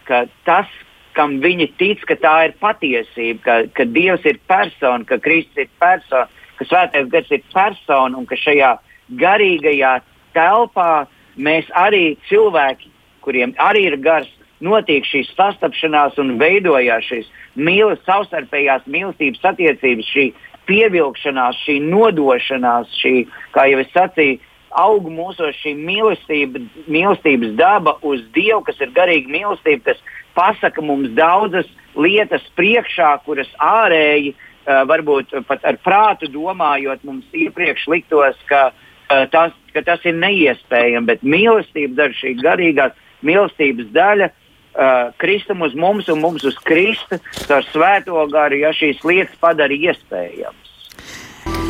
[0.06, 0.68] ka tas,
[1.16, 5.72] kam viņi tic, ka tā ir patiesība, ka, ka Dievs ir persona, ka Kristus ir
[5.82, 6.28] persona,
[6.60, 8.76] ka Svētais Gars ir persona un ka šajā
[9.16, 9.98] garīgajā
[10.36, 11.06] telpā
[11.38, 12.90] mēs arī cilvēki,
[13.24, 14.28] kuriem arī ir gars,
[14.64, 20.26] notiek šīs sastapšanās un veidojās šīs mīlestības, savstarpējās mīlestības attiecības, šī
[20.68, 23.14] pievilkšanās, šī nodošanās, šī,
[23.54, 24.40] kā jau es sacīju,
[24.78, 30.02] aug mūsos šī mīlestība, mīlestības daba uz Dievu, kas ir garīga mīlestība, kas
[30.36, 37.88] pasaka mums daudzas lietas priekšā, kuras ārēji, uh, varbūt pat ar prātu domājot, mums iepriekš
[37.94, 38.87] liktos, ka, uh,
[39.32, 45.74] tas, ka tas ir neiespējami, bet mīlestība daļa, šī garīgās mīlestības daļa, uh, Kristum uz
[45.74, 50.68] mums un mums uz Kristu caur svēto garu, ja šīs lietas padara iespējamas.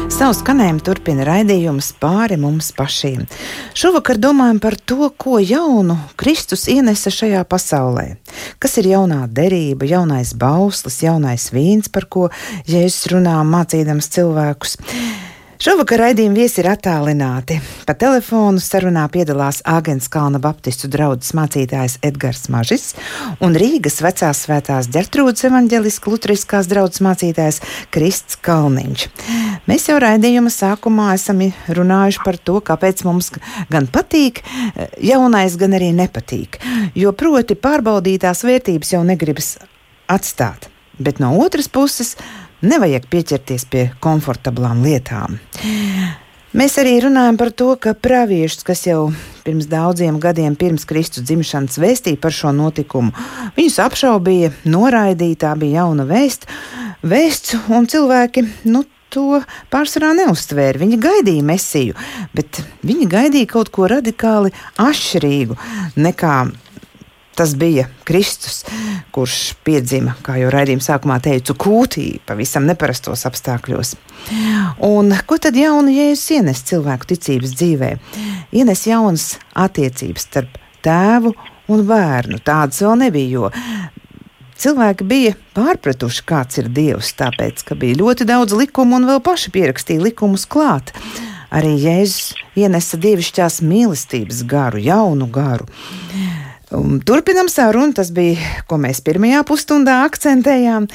[0.09, 3.27] Savu skanējumu turpina raidījums pāri mums pašiem.
[3.77, 8.07] Šovakar domājam par to, ko jaunu Kristus ienesa šajā pasaulē.
[8.59, 12.27] Kas ir jaunā derība, jaunais bauslis, jaunais vīns, par ko
[12.67, 14.79] Jēzus runā mācīdams cilvēkus.
[15.59, 17.57] Šovakar raidījuma viesi ir attālināti.
[17.83, 22.93] Pa telefonu sarunā piedalās Āgens Kalna Baptistu draugs mācītājs Edgars Mažis
[23.43, 27.59] un Rīgas vecās svētās ģertrūdas evaņģeliskās lutriskās draugs mācītājs
[27.91, 29.09] Krists Kalniņš.
[29.67, 31.43] Mēs jau raidījuma sākumā esam
[31.75, 33.35] runājuši par to, kāpēc mums
[33.67, 34.45] gan patīk
[35.03, 36.63] jaunais, gan arī nepatīk.
[36.95, 39.57] Jo proti pārbaudītās vērtības jau negribas
[40.07, 40.71] atstāt.
[41.03, 42.15] Bet no otras puses,
[42.63, 45.39] nevajag pieķerties pie komfortablām lietām.
[46.59, 49.11] Mēs arī runājam par to, ka praviešus, kas jau
[49.45, 53.13] pirms daudziem gadiem pirms Kristus dzimšanas vēstīja par šo notikumu,
[53.57, 56.49] viņus apšaubīja, noraidīja, tā bija jauna vēst,
[57.05, 59.41] vēsts, un cilvēki, nu, to
[59.73, 60.81] pārsvarā neuztvēra.
[60.83, 61.97] Viņi gaidīja mesiju,
[62.37, 65.57] bet viņi gaidīja kaut ko radikāli atšķirīgu
[66.01, 66.35] nekā
[67.39, 68.65] Tas bija Kristus,
[69.15, 73.95] kurš piedzima, kā jau raidījuma sākumā teicu, kūtī, pavisam neparastos apstākļos.
[74.83, 77.93] Un ko tad jaunu jēzus ienes cilvēku ticības dzīvē?
[78.59, 81.31] Ienes jaunas attiecības starp tēvu
[81.71, 82.41] un bērnu.
[82.43, 83.53] Tādas vēl nebija, jo
[84.59, 89.55] cilvēki bija pārpratuši, kāds ir Dievs, tāpēc, ka bija ļoti daudz likumu un vēl paši
[89.55, 90.91] pierakstīja likumus klāt.
[91.55, 95.69] Arī Jēzus ienesa dievišķās mīlestības garu, jaunu garu.
[96.71, 97.95] Um, turpinam sarunu.
[97.97, 98.37] Tas bija,
[98.69, 100.89] ko mēs pirmajā pusstundā akcentējām.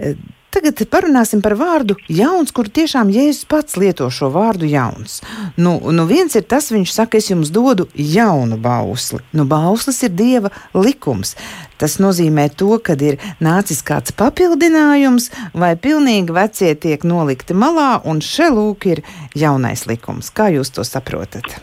[0.00, 0.14] E,
[0.54, 5.18] tagad parunāsim par vārdu jauns, kur tiešām Jēzus pats lieto šo vārdu jauns.
[5.60, 9.20] Nu, nu viens ir tas, viņš saka, es jums dodu jaunu bausli.
[9.36, 11.34] Nu, bauslis ir Dieva likums.
[11.76, 18.24] Tas nozīmē to, ka ir nācis kāds papildinājums, vai pilnīgi vecie tiek nolikti malā, un
[18.24, 19.04] šeit lūk ir
[19.36, 20.32] jaunais likums.
[20.32, 21.58] Kā jūs to saprotat?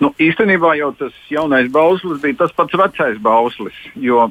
[0.00, 3.76] Nu, īstenībā jau tas jaunais bauslis bija tas pats vecais bauslis.
[3.94, 4.30] Jo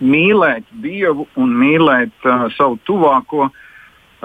[0.00, 3.48] mīlēt Dievu un mīlēt uh, savu tuvāko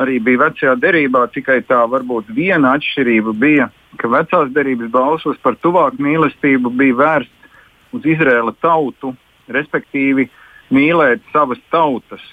[0.02, 1.26] arī bija vecajā derībā.
[1.34, 3.70] Tikai tā varbūt viena atšķirība bija,
[4.00, 9.14] ka vecās derības bauslis par tuvāku mīlestību bija vērsts uz Izraēla tautu,
[9.48, 10.28] respektīvi
[10.76, 12.24] mīlēt savas tautas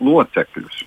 [0.00, 0.84] locekļus.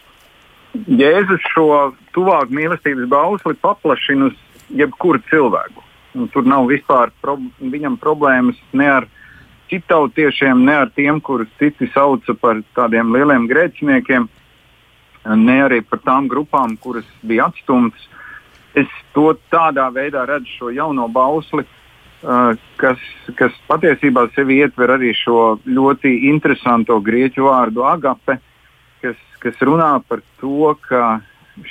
[0.90, 1.68] Jēzus šo
[2.16, 5.84] tuvāku mīlestības bausli paplašina uz jebkuru cilvēku.
[6.13, 9.08] Un tur nav vispār pro, viņam problēmas ne ar
[9.71, 14.28] citautiešiem, ne ar tiem, kurus citi sauca par tādiem lieliem grēciniekiem,
[15.41, 18.06] ne arī par tām grupām, kuras bija atstumtas.
[18.78, 23.02] Es to tādā veidā redzu šo jauno bausli, uh, kas,
[23.38, 28.38] kas patiesībā sevi ietver arī šo ļoti interesanto grieķu vārdu agape,
[29.02, 31.21] kas, kas runā par to, ka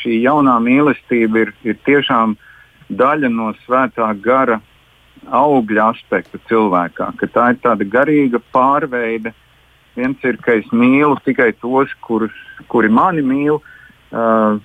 [0.02, 2.48] šī jaunā mīlestība ir, ir tiešām uh,
[2.98, 4.60] daļa no svētā gara
[5.30, 9.34] augļa aspekta cilvēkā, ka tā ir tāda garīga pārveide.
[9.96, 12.34] Viens ir, ka es mīlu tikai tos, kurus,
[12.72, 14.56] kuri mani mīl, uh,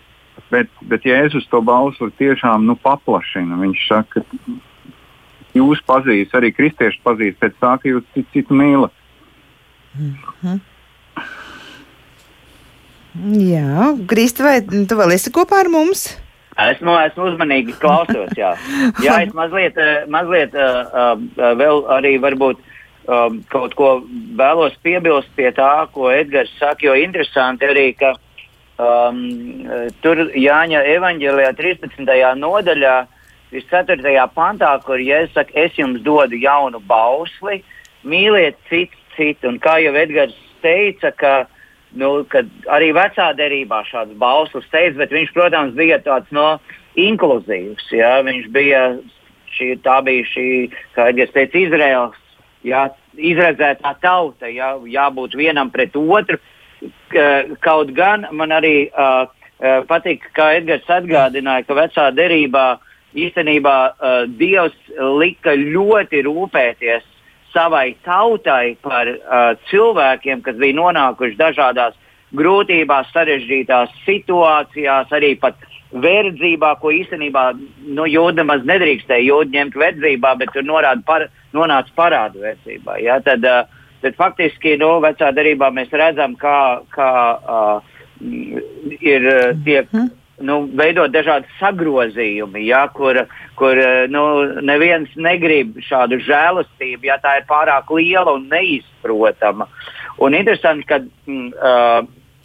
[0.53, 3.59] bet, bet Jēzus to balsu tiešām nu, paplašina.
[3.59, 8.95] Viņš saka, ka jūs pazīstat, arī kristieši pazīstat pēc tā, ka jūs citu, citu mīlat.
[9.97, 10.59] Mm -hmm.
[13.17, 16.26] Jā, Kristī, vai tu vēl esi kopā ar mums?
[16.57, 18.55] Esmu, esmu uzmanīgi klausos, jā.
[19.05, 19.77] Jā, es mazliet,
[20.09, 22.63] mazliet uh, uh, vēl arī varbūt
[23.47, 23.89] kaut ko
[24.35, 28.09] vēlos piebilst pie tā, ko Edgars saka, jo interesanti arī, ka
[28.83, 29.21] um,
[30.03, 32.03] tur Jāņa evaņģēlijā 13.
[32.41, 32.97] nodaļā,
[33.55, 34.27] 4.
[34.35, 37.61] pantā, kur Jēzus saka, es jums dodu jaunu bausli,
[38.03, 41.33] mīliet citu citu, un kā jau Edgars teica, ka
[41.95, 42.09] nu,
[42.73, 46.57] arī vecā derībā šāds bauslis teica, bet viņš, protams, bija tāds no
[46.99, 47.91] inkluzīvs.
[47.95, 48.17] Ja?
[48.27, 48.83] Viņš bija,
[49.55, 50.47] šī, tā bija šī,
[50.97, 52.19] kā Edgars teica, Izraels,
[52.67, 52.87] ja?
[53.17, 54.75] izredzētā tauta, ja?
[54.83, 56.39] jābūt vienam pret otru.
[57.65, 59.25] Kaut gan man arī uh,
[59.89, 62.67] patīk, kā Edgars atgādināja, ka vecā derībā
[63.17, 64.75] īstenībā uh, Dievs
[65.17, 67.07] lika ļoti rūpēties
[67.57, 71.97] savai tautai, par uh, cilvēkiem, kas bija nonākuši dažādās
[72.37, 75.57] grūtībās, sarežģītās situācijās, arī pat
[75.91, 80.67] verdzībā, ko īstenībā nu, jūda nemaz nedrīkstēja jūda ņemt verdzībā, bet tur
[81.07, 82.99] par, nonāca parādu verdzībā.
[83.01, 83.17] Ja?
[83.25, 83.65] Tad, uh,
[84.03, 87.97] tad faktiski nu, vecā darībā mēs redzam, kā, kā uh,
[89.01, 89.29] ir
[89.65, 89.89] tiek.
[89.93, 93.19] Mm nu, veidot dažādi sagrozījumi, ja, kur,
[93.59, 93.79] kur
[94.11, 94.23] nu,
[94.65, 99.69] neviens negrib šādu žēlastību, ja tā ir pārāk liela un neizprotama.
[100.23, 102.01] Un interesanti, ka mm, uh,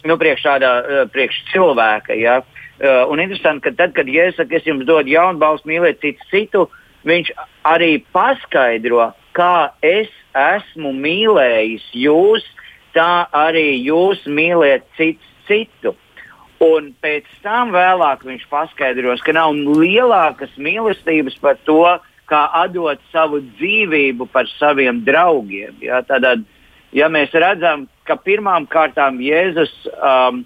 [0.09, 4.57] nu, priekš šāda uh, priekš cilvēka, ja, uh, un interesanti, ka tad, kad Jēzus saka,
[4.57, 6.65] es jums dodu jaunu balstu, mīliet citu citu,
[7.09, 7.33] viņš
[7.69, 12.45] arī paskaidro, kā es esmu mīlējis jūs,
[12.93, 15.95] tā arī jūs mīliet citu citu.
[16.63, 21.83] Un pēc tam vēlāk viņš paskaidros, ka nav lielākas mīlestības par to,
[22.29, 25.75] kā atdot savu dzīvību par saviem draugiem.
[25.83, 26.01] Ja?
[26.07, 26.45] Tad,
[26.95, 30.43] ja mēs redzam, ka pirmām kārtām Jēzus um,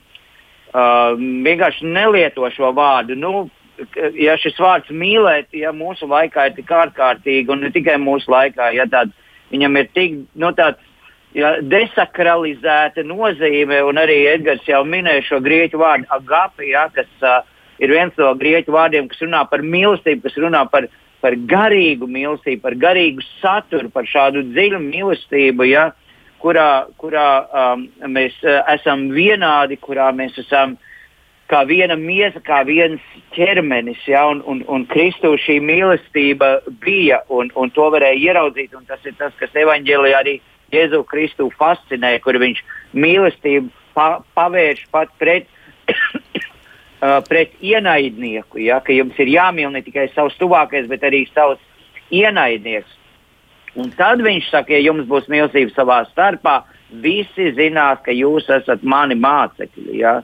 [0.74, 3.48] um, vienkārši nelieto šo vārdu, nu,
[4.18, 8.72] ja šis vārds mīlēt, ja mūsu laikā ir tik ārkārtīgi, un ne tikai mūsu laikā,
[8.74, 9.14] ja tāds,
[9.54, 10.82] viņam ir tik nu, tāds
[11.36, 17.42] ja, desakralizēta nozīme, un arī Edgars jau minēja šo grieķu vārdu agapi, ja, kas uh,
[17.84, 20.90] ir viens no grieķu vārdiem, kas runā par mīlestību, kas runā par,
[21.24, 25.92] par garīgu mīlestību, par garīgu saturu, par šādu dziļu mīlestību, ja,
[26.44, 30.78] kurā, kurā um, mēs uh, esam vienādi, kurā mēs esam
[31.48, 37.54] kā viena miesa, kā viens ķermenis, ja, un, un, un Kristū šī mīlestība bija, un,
[37.56, 42.18] un to varēja ieraudzīt, un tas ir tas, kas evaņģēlijā arī ir Jēzu Kristu fascinē,
[42.24, 42.62] kur viņš
[42.98, 45.48] mīlestību pa, pavērš pat pret,
[45.94, 48.62] uh, pret ienaidnieku.
[48.66, 51.62] Ja, ka jums ir jāmīl ne tikai savs tuvākais, bet arī savs
[52.14, 52.96] ienaidnieks.
[53.78, 56.62] Un tad viņš saka, ja jums būs mīlestība savā starpā,
[57.04, 60.00] visi zinās, ka jūs esat mani mācekļi.
[60.02, 60.20] Ja?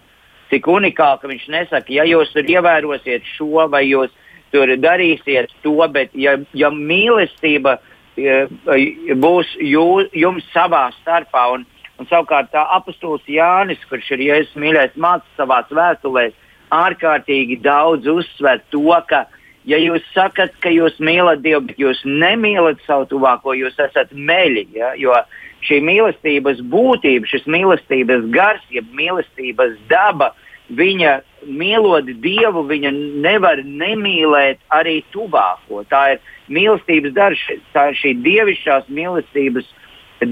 [0.50, 4.12] Cik unikāli, ka viņš nesaka, ja jūs tur ievērosiet šo vai jūs
[4.54, 11.46] tur darīsiet to, bet ja, ja mīlestība ir būs jū, jums savā starpā.
[11.54, 11.66] Un,
[12.00, 16.32] un savukārt apustulis Jānis, kurš ir Jēzus mīļais mācītājs savā vēstulē,
[16.74, 19.26] ārkārtīgi daudz uzsver to, ka,
[19.66, 24.68] ja jūs sakat, ka jūs mīlat Dievu, bet jūs nemīlat savu tuvāko, jūs esat meļi.
[24.74, 24.94] Ja?
[24.98, 25.18] Jo
[25.64, 30.34] šī mīlestības būtība, šis mīlestības gars, jeb mīlestības daba,
[30.74, 32.92] viņa mīlot Dievu, viņa
[33.24, 35.84] nevar nemīlēt arī tuvāko.
[35.92, 37.44] Tā ir mīlestības darbs,
[37.76, 39.70] tā ir šī dievišķās mīlestības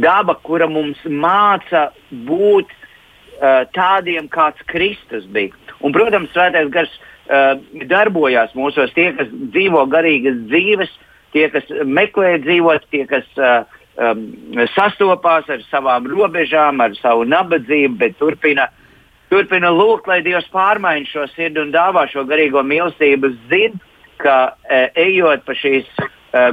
[0.02, 1.90] daba, kura mums māca
[2.28, 5.56] būt uh, tādiem, kāds Kristus bija.
[5.82, 7.58] Un, protams, Svētais Gars uh,
[7.92, 10.92] darbojās mūsos, tie, kas dzīvo garīgas dzīves,
[11.36, 13.64] tie, kas meklē dzīvot, tie, kas uh,
[14.00, 14.28] um,
[14.76, 18.70] sastopās ar savām robežām, ar savu nabadzību, bet turpina
[19.32, 23.32] turpina lūgt, lai Dievs pārmaiņ šo sirdi un dāvā šo garīgo mīlestību.
[23.52, 23.80] Zinu,
[24.22, 24.38] ka
[24.70, 26.04] e, ejot pa šīs e,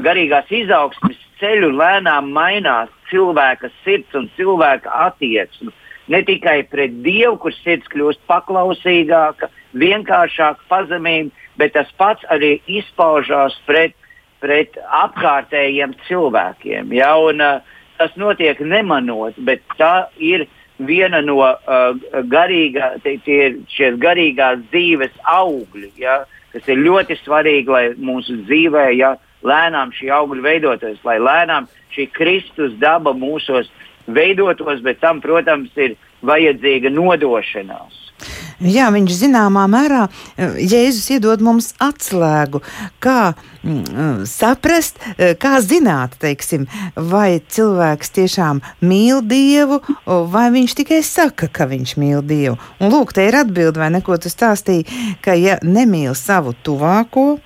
[0.04, 5.72] garīgās izaugsmes ceļu, lēnām mainās cilvēka sirds un cilvēka attieksme.
[6.09, 13.59] Ne tikai pret Dievu, kurš sirds kļūst paklausīgāka, vienkāršāka, pazemīga, bet tas pats arī izpaužās
[13.68, 13.97] pret,
[14.40, 16.95] pret apkārtējiem cilvēkiem.
[16.97, 17.12] Ja?
[17.20, 20.47] Un, uh, tas notiek nemanot, bet tā ir
[20.78, 21.92] viena no uh,
[22.30, 26.22] garīgā, tie, tie garīgās dzīves augļi, ja,
[26.53, 29.14] kas ir ļoti svarīgi, lai mūsu dzīvē ja,
[29.46, 33.70] lēnām šī augļa veidotos, lai lēnām šī Kristus daba mūsos
[34.07, 35.96] veidotos, bet tam, protams, ir
[36.26, 38.07] vajadzīga nodošanās.
[38.59, 42.59] Jā, viņš zināmā mērā Jēzus iedod mums atslēgu,
[42.98, 44.98] kā mm, saprast,
[45.38, 49.78] kā zināt, teiksim, vai cilvēks tiešām mīl Dievu,
[50.34, 52.59] vai viņš tikai saka, ka viņš mīl Dievu.
[52.82, 54.88] Un lūk, te ir atbilde, vai neko tu stāstīji,
[55.22, 57.36] ka ja nemīl savu tuvāko,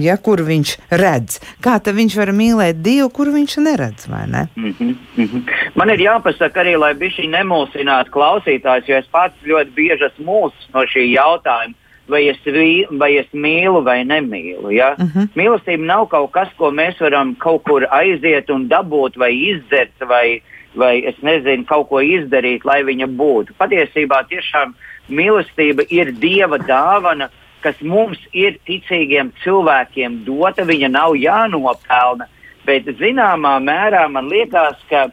[0.00, 1.38] ja, kur viņš redz.
[1.64, 4.08] Kā tad viņš var mīlēt Dievu, kur viņš neredz?
[4.08, 4.46] Ne?
[4.56, 5.42] Mm -hmm, mm -hmm.
[5.74, 10.54] Man ir jāpasaka arī, lai viņš nemulsinātu klausītājus, jo es pats ļoti bieži esmu mūls
[10.74, 11.74] no šī jautājuma.
[12.08, 14.70] Vai es, vi, vai es mīlu vai nemīlu.
[14.70, 14.94] Ja?
[14.98, 15.18] Uh mhm.
[15.18, 15.28] -huh.
[15.34, 20.42] Mīlestība nav kaut kas, ko mēs varam kaut kur aiziet un dabūt, vai izdzert, vai,
[20.74, 23.52] vai es nezinu, kaut ko izdarīt, lai viņa būtu.
[23.58, 24.74] Patiesībā tiešām
[25.08, 27.28] mīlestība ir Dieva dāvana,
[27.64, 32.28] kas mums ir ticīgiem cilvēkiem dota, viņa nav jānopelna.
[32.66, 35.08] Bet zināmā mērā man liekas, ka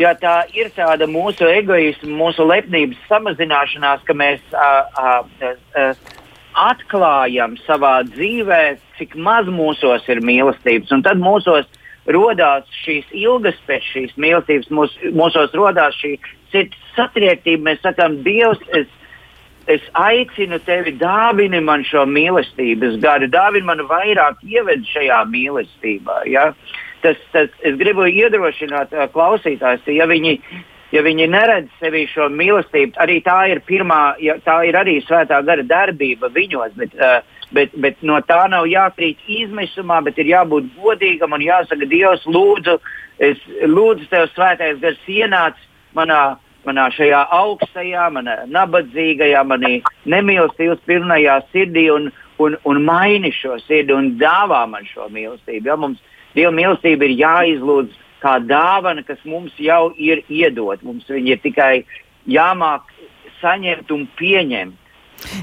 [0.00, 5.14] ja tā ir tāda mūsu egoisma, mūsu lepnības samazināšanās, ka mēs a, a,
[5.80, 5.86] a,
[6.68, 8.62] atklājam savā dzīvē,
[8.98, 10.92] cik maz mūsos ir mīlestības.
[10.94, 11.68] Un tad mūsos
[12.08, 16.16] radās šīs ilgas pēc šīs mīlestības, mūs, mūsos radās šī
[16.52, 17.70] sirds satriektība.
[17.70, 18.88] Mēs sakām, Dievs, es
[19.68, 26.22] es aicinu tevi, dāvini man šo mīlestības garu, dāvini man vairāk ieved šajā mīlestībā.
[26.32, 26.50] Ja?
[27.04, 30.38] Tas, tas, es gribu iedrošināt uh, klausītājus, ja viņi,
[30.96, 35.42] ja viņi neredz sevī šo mīlestību, arī tā ir pirmā, ja, tā ir arī svētā
[35.46, 36.78] gara darbība viņos.
[36.78, 41.86] Bet, uh, Bet, bet no tā nav jākrīt izmisumā, bet ir jābūt godīgam un jāsaka,
[41.88, 42.74] Dievs, lūdzu,
[43.24, 45.56] es lūdzu tev svētais gars ienāc
[45.96, 46.36] manā
[46.68, 53.96] manā šajā augstajā, manā nabadzīgajā, manī nemīlestības pilnajā sirdī un, un, un maini šo sirdi
[53.96, 55.72] un dāvā man šo mīlestību.
[55.72, 55.78] Ja?
[55.80, 56.04] Mums
[56.36, 60.82] Dieva mīlestība ir jāizlūdz kā dāvana, kas mums jau ir iedot.
[60.86, 61.72] Mums viņa ir tikai
[62.28, 62.92] jāmāk
[63.40, 64.84] saņemt un pieņemt.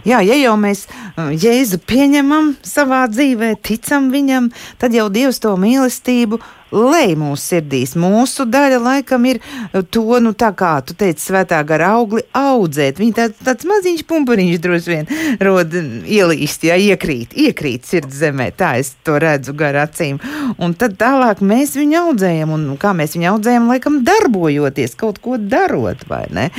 [0.08, 4.48] Jā, ja jau mēs uh, Jēzu pieņemam savā dzīvē, ticam viņam,
[4.80, 6.40] tad jau Dievs to mīlestību
[6.76, 7.96] lej mūsu sirdīs.
[8.00, 13.00] Mūsu daļa laikam ir uh, to, nu tā kā tu teici, svētā gara augli audzēt.
[13.02, 15.10] Viņa tā, tāds maziņš pumpuriņš droši vien
[15.44, 18.52] rod ielīst, jā, iekrīt, iekrīt sirds zemē.
[18.58, 20.20] Tā es to redzu gar acīm.
[20.62, 25.40] Un tad tālāk mēs viņu audzējam, un kā mēs viņu audzējam, laikam darbojoties, kaut ko
[25.40, 26.50] darot, vai ne?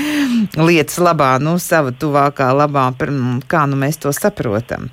[0.57, 2.89] Lietas labā, nu, sava tuvākā labā,
[3.51, 4.89] kā nu mēs to saprotam.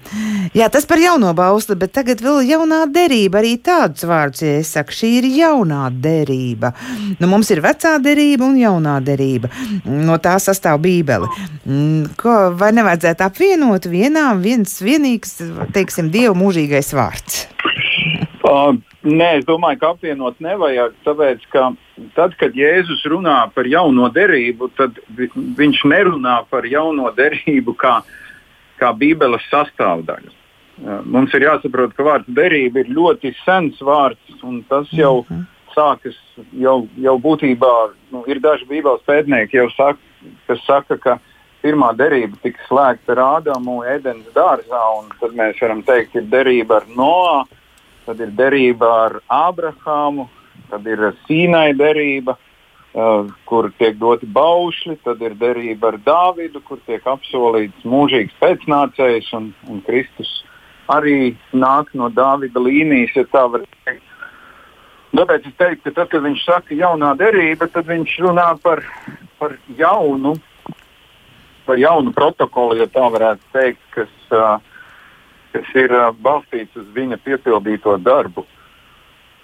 [0.56, 4.74] Jā, tas par jauno bausli, bet tagad vēl jaunā derība, arī tādus vārdus, ja es
[4.76, 6.74] saku, šī ir jaunā derība.
[7.20, 9.52] Nu, mums ir vecā derība un jaunā derība.
[9.86, 11.30] No tā sastāv Bībele.
[11.64, 15.40] Mm, ko, vai nevajadzētu apvienot vienā, viens vienīgs,
[15.76, 17.46] teiksim, Dieva mūžīgais vārds?
[18.44, 18.76] Uh,
[19.08, 21.70] nē, es domāju, ka apvienot nevajag, tāpēc ka
[22.14, 25.00] tad, kad Jēzus runā par jauno derību, tad
[25.58, 28.02] viņš nerunā par jauno derību kā,
[28.82, 30.34] kā Bībeles sastāvdaļu.
[30.84, 35.46] Mums ir jāsaprot, ka vārds derība ir ļoti sens vārds, un tas jau mm -hmm.
[35.76, 36.18] sākas
[36.60, 37.76] jau, jau būtībā.
[38.12, 40.00] Nu, ir daži bībeles pētnieki, saka,
[40.48, 41.20] kas saka, ka
[41.64, 46.28] pirmā derība tika slēgta ar Ādamu Ēdenes dārzā, un tad mēs varam teikt, ka ir
[46.28, 47.44] derība ar Noā,
[48.06, 50.28] tad ir derība ar Ābrahāmu,
[50.70, 52.38] tad ir Sīnai derība.
[52.94, 59.34] Uh, kur tiek doti baušļi, tad ir derība ar Dāvidu, kur tiek apsolīts mūžīgs pēcnācējs
[59.34, 60.44] un, un Kristus
[60.92, 64.10] arī nāk no Dāvida līnijas, ja tā var teikt.
[65.14, 68.82] Tāpēc es teiktu, ka tad, kad viņš saka jaunā derība, tad viņš runā par,
[69.38, 70.34] par jaunu,
[71.68, 74.10] par jaunu protokolu, ja tā varētu teikt, kas,
[75.54, 75.94] kas ir
[76.26, 78.48] balstīts uz viņa piepildīto darbu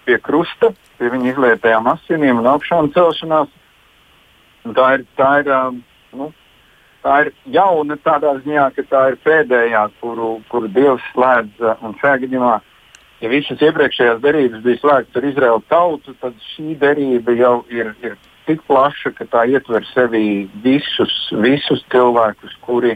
[0.10, 3.52] pie krusta, pie viņa izlietajām asinīm un augšām celšanās.
[4.66, 5.52] Un tā ir, tā ir
[6.18, 6.32] nu,
[7.04, 11.62] tā ir jauna tādā ziņā, ka tā ir pēdējā, kuru, kuru Dievs slēdz.
[11.86, 12.56] Un šajā gadījumā,
[13.24, 18.18] ja visas iepriekšējās derības bija slēgtas ar Izraēlu tautu, tad šī derība jau ir, ir
[18.48, 22.96] tik plaša, ka tā ietver sevī visus, visus cilvēkus, kuri,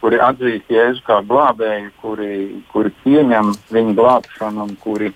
[0.00, 2.32] kuri atzīst Jēzu kā glābēju, kuri,
[2.72, 5.12] kuri pieņem viņa glābšanu un kuri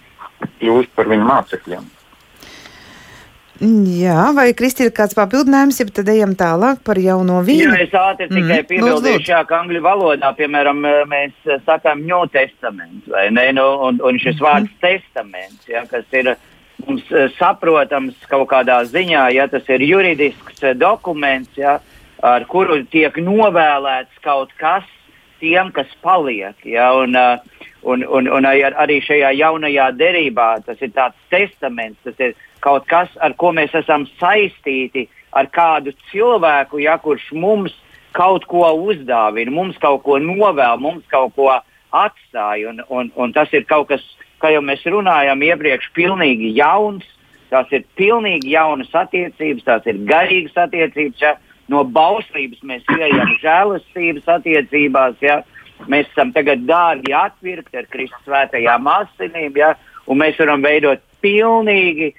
[0.60, 1.88] kļūst par viņa mācekļiem.
[3.60, 7.74] Jā, vai Kristi ir kāds papildinājums, ja tad ejam tālāk par jauno vīnu?
[7.76, 8.38] Jā, es ātri mm.
[8.38, 10.80] tikai piebildīšu, jā, ka angļu valodā, piemēram,
[11.10, 14.46] mēs sakām New Testament, vai ne, nu, un, un šis mm.
[14.46, 16.32] vārds testaments, jā, kas ir
[16.86, 17.04] mums
[17.36, 21.76] saprotams kaut kādā ziņā, ja tas ir juridisks dokuments, ja,
[22.24, 24.88] ar kuru tiek novēlēts kaut kas
[25.40, 26.56] tiem, kas paliek.
[26.64, 27.16] Ja, un,
[27.82, 33.10] un, un, un arī šajā jaunajā derībā tas ir tāds testaments, tas ir kaut kas,
[33.20, 37.74] ar ko mēs esam saistīti ar kādu cilvēku, ja, kurš mums
[38.16, 41.50] kaut ko uzdāvina, mums kaut ko novēl, mums kaut ko
[41.90, 42.70] atstāja.
[42.70, 44.04] Un, un, un tas ir kaut kas,
[44.42, 47.06] kā jau mēs runājām iepriekš, pilnīgi jauns.
[47.50, 51.22] Tās ir pilnīgi jaunas attiecības, tās ir garīgas attiecības.
[51.22, 51.34] Ja?
[51.70, 55.18] No bauslības mēs ejam žēlastības attiecībās.
[55.24, 55.40] Ja?
[55.90, 59.74] Mēs esam tagad dārgi atvirkti ar Kristus svētajām asinīm, ja?
[60.06, 62.12] un mēs varam veidot pilnīgi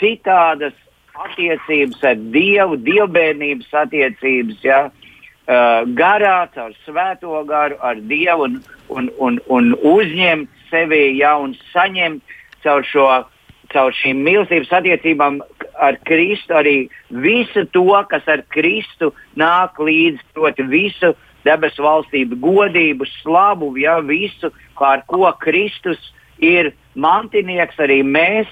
[0.00, 0.76] citādas
[1.18, 4.62] attiecības ar Dievu, dievbijības attiecības.
[4.64, 4.80] Ja?
[5.48, 11.56] Uh, garā, caur svēto garu, ar Dievu un, un, un, un uzņemt sevi ja, un
[11.72, 13.08] saņemt caur šo
[13.72, 15.40] caur šīm mīlestības attiecībām
[15.84, 16.76] ar Kristu arī
[17.24, 21.12] visu to, kas ar Kristu nāk līdzi, proti, visu
[21.46, 26.00] debesu valstību, godību, slavu, ja visu, ar ko Kristus
[26.42, 28.50] ir mantinieks, arī mēs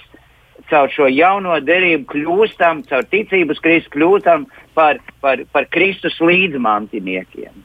[0.71, 7.65] caur šo jauno derību kļūstam, caur ticības Kristu kļūstam par, par, par Kristus līdzmantiniekiem.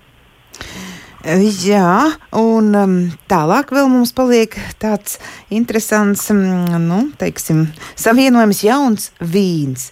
[1.22, 2.94] Jā, un um,
[3.30, 5.20] tālāk vēl mums paliek tāds
[5.54, 6.40] interesants, um,
[6.82, 9.92] nu, teiksim, savienojums jauns vīns.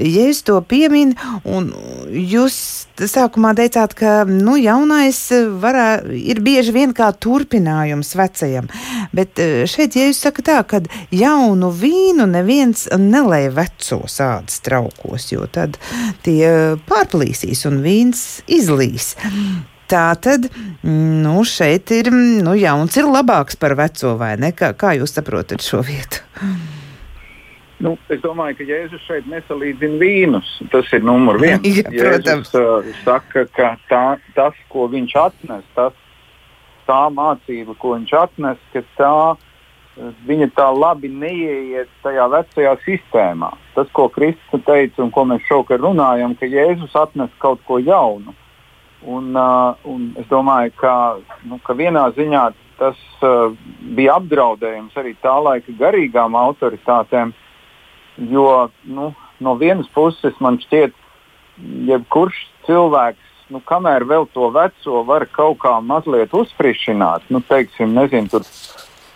[0.00, 1.12] Ja es to pieminu,
[1.44, 1.68] un
[2.16, 2.56] jūs
[2.96, 5.18] sākumā teicāt, ka, nu, jaunais
[5.60, 8.70] varā, ir bieži vien kā turpinājums vecajam,
[9.12, 10.80] bet uh, šeit, ja jūs saka tā, ka
[11.12, 15.76] jaunu vīnu neviens nelēja veco sādas traukos, jo tad
[16.24, 16.48] tie
[16.88, 19.12] pārplīsīs un vīns izlīs.
[19.92, 20.46] Tā tad
[20.88, 24.54] nu, šeit ir nu, jauns, ir labāks par veco, vai ne?
[24.56, 26.22] Kā, kā jūs saprotat šo vietu?
[27.82, 30.48] Nu, es domāju, ka Jēzus šeit nesalīdzina vīnus.
[30.72, 31.66] Tas ir numurs viens.
[31.76, 34.04] ja, Jēzus uh, saka, ka tā,
[34.36, 35.96] tas, ko viņš atnes, tas,
[36.88, 39.14] tā mācība, ko viņš atnes, ka tā,
[40.24, 43.52] viņa tā labi neieiet tajā vecajā sistēmā.
[43.76, 48.32] Tas, ko Kristus teica un ko mēs šovakar runājam, ka Jēzus atnes kaut ko jaunu.
[49.04, 50.94] Un, uh, un es domāju, ka,
[51.50, 52.42] nu, ka vienā ziņā
[52.78, 53.50] tas uh,
[53.96, 57.32] bija apdraudējums arī tā laika garīgām autoritātēm,
[58.30, 58.46] jo
[58.86, 59.10] nu,
[59.42, 60.94] no vienas puses man šķiet,
[61.90, 62.38] jebkurš
[62.68, 68.46] cilvēks, nu, kamēr vēl to veco var kaut kā mazliet uzfrišināt, nu, teiksim, nezinu, tur,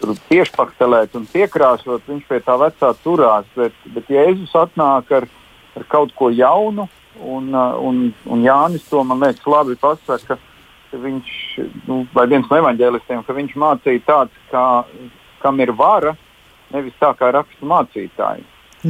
[0.03, 5.31] tur piešpaktelēt un piekrāsot, viņš pie tā vecā turās, bet, bet Jēzus atnāk ar,
[5.79, 10.37] ar kaut ko jaunu Un, uh, un, un Jānis to man liekas labi pasaka,
[10.91, 11.31] ka viņš,
[11.89, 14.67] nu, vai viens no evaņģēlistiem, ka viņš mācīja tāds, kā,
[15.43, 16.15] kam ir vara,
[16.75, 18.45] nevis tā kā raksta mācītāji.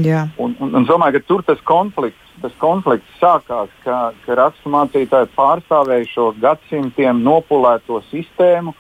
[0.05, 0.27] Jā.
[0.43, 5.31] Un, un, un domāju, ka tur tas konflikts, tas konflikts sākās, ka, ka rakstu mācītāji
[5.37, 8.75] pārstāvēja šo gadsimtiem nopulēto sistēmu,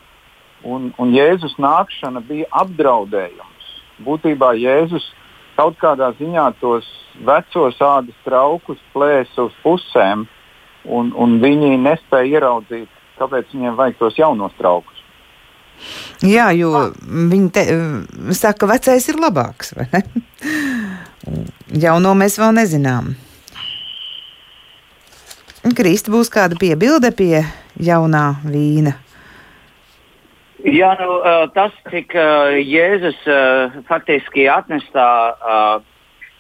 [0.66, 3.70] un, un Jēzus nākšana bija apdraudējums.
[4.05, 5.07] Būtībā Jēzus
[5.57, 6.87] kaut kādā ziņā tos
[7.27, 10.27] vecos ādas traukus plēsa uz pusēm,
[10.85, 12.91] un, un viņi nespēja ieraudzīt,
[13.21, 15.03] kāpēc viņiem vajag tos jaunos traukus.
[16.25, 17.65] Jā, jo viņi te,
[18.33, 19.75] saka, ka vecais ir labāks.
[21.85, 23.13] Jauno mēs vēl nezinām.
[25.77, 27.43] Kristi būs kāda piebilde pie
[27.83, 28.95] jaunā vīna.
[30.67, 31.21] Jā, nu,
[31.55, 32.14] tas, cik
[32.59, 33.21] Jēzus
[33.87, 35.07] faktiski atnestā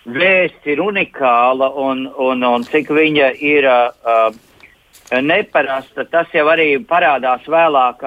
[0.06, 3.68] vēsts ir unikāla un, un, un cik viņa ir
[5.22, 8.02] neparasta, tas jau arī parādās vēlāk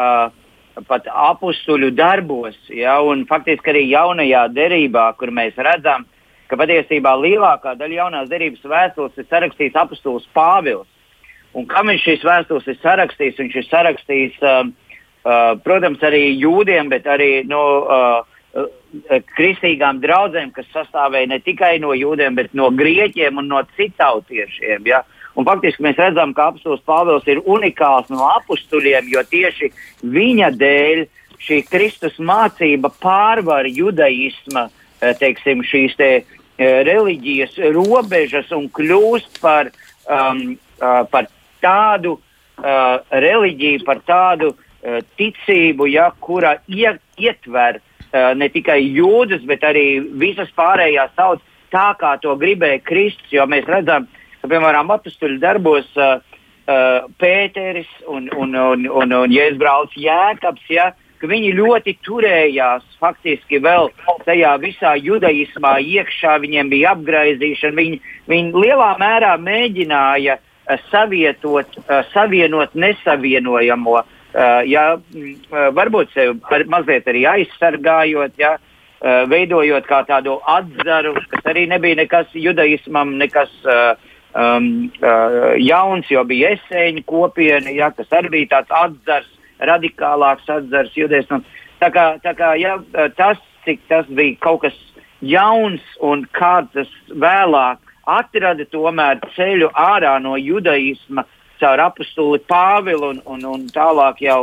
[0.89, 2.59] pat apstuļu darbos.
[2.67, 2.99] Ja,
[3.29, 6.03] faktiski arī jaunajā derībā, kur mēs redzam,
[6.51, 10.87] ka patiesībā lielākā daļa jaunās derības vēstules ir sarakstīts apstulis Pāvils.
[11.55, 13.39] Un kam viņš šīs vēstules ir sarakstījis?
[13.39, 14.67] Viņš ir sarakstījis uh,
[15.19, 18.21] Uh, protams, arī jūdiem, bet arī no uh,
[18.55, 18.67] uh,
[19.35, 24.87] kristīgām draudzēm, kas sastāvēja ne tikai no jūdiem, bet no grieķiem un no citautiešiem.
[24.87, 25.03] Ja?
[25.35, 29.71] Un faktiski mēs redzam, ka apstults Pāvils ir unikāls no apstuļiem, jo tieši
[30.03, 31.03] viņa dēļ
[31.39, 39.71] šī Kristus mācība pārvar judaisma eh, teiksim, šīs te, eh, reliģijas robežas un kļūst par,
[40.07, 41.29] um, uh, par
[41.63, 44.65] tādu uh, reliģiju, par tādu uh,
[45.19, 51.91] ticību, ja, kura iet, ietver uh, ne tikai jūdas, bet arī visas pārējās tautas, tā
[51.99, 53.27] kā to gribēja Kristus.
[53.33, 54.07] Jo mēs redzam,
[54.41, 56.19] ka piemēram apstuļu darbos uh,
[57.19, 60.67] Pēteris un, un, un, un, un Jēzus brālis Jēkabs.
[60.69, 63.89] Ja, Viņi ļoti turējās faktiski vēl
[64.23, 67.75] tajā visā judaismā, iekšā viņiem bija apgaizīšana.
[67.75, 67.99] Viņi,
[68.31, 70.37] viņi lielā mērā mēģināja
[70.87, 71.75] savietot,
[72.13, 74.15] savienot nesavienojamo Uh,
[74.69, 81.65] ja, uh, varbūt sevi mazliet arī aizsargājot, ja, uh, veidojot kā tādu atzaru, kas arī
[81.71, 84.91] nebija nekas judaismam, nekas um,
[85.57, 91.43] jauns, jo bija esēņu kopiena, ja, kas arī bija tāds atzars, radikālāks atzars judaismam.
[91.79, 92.77] Tā kā, tā kā ja,
[93.17, 94.77] tas, cik tas bija kaut kas
[95.21, 101.25] jauns un kāds tas vēlāk atrada tomēr ceļu ārā no judaisma
[101.59, 104.41] caur apakstuli Pāvilu un, un, un tālāk jau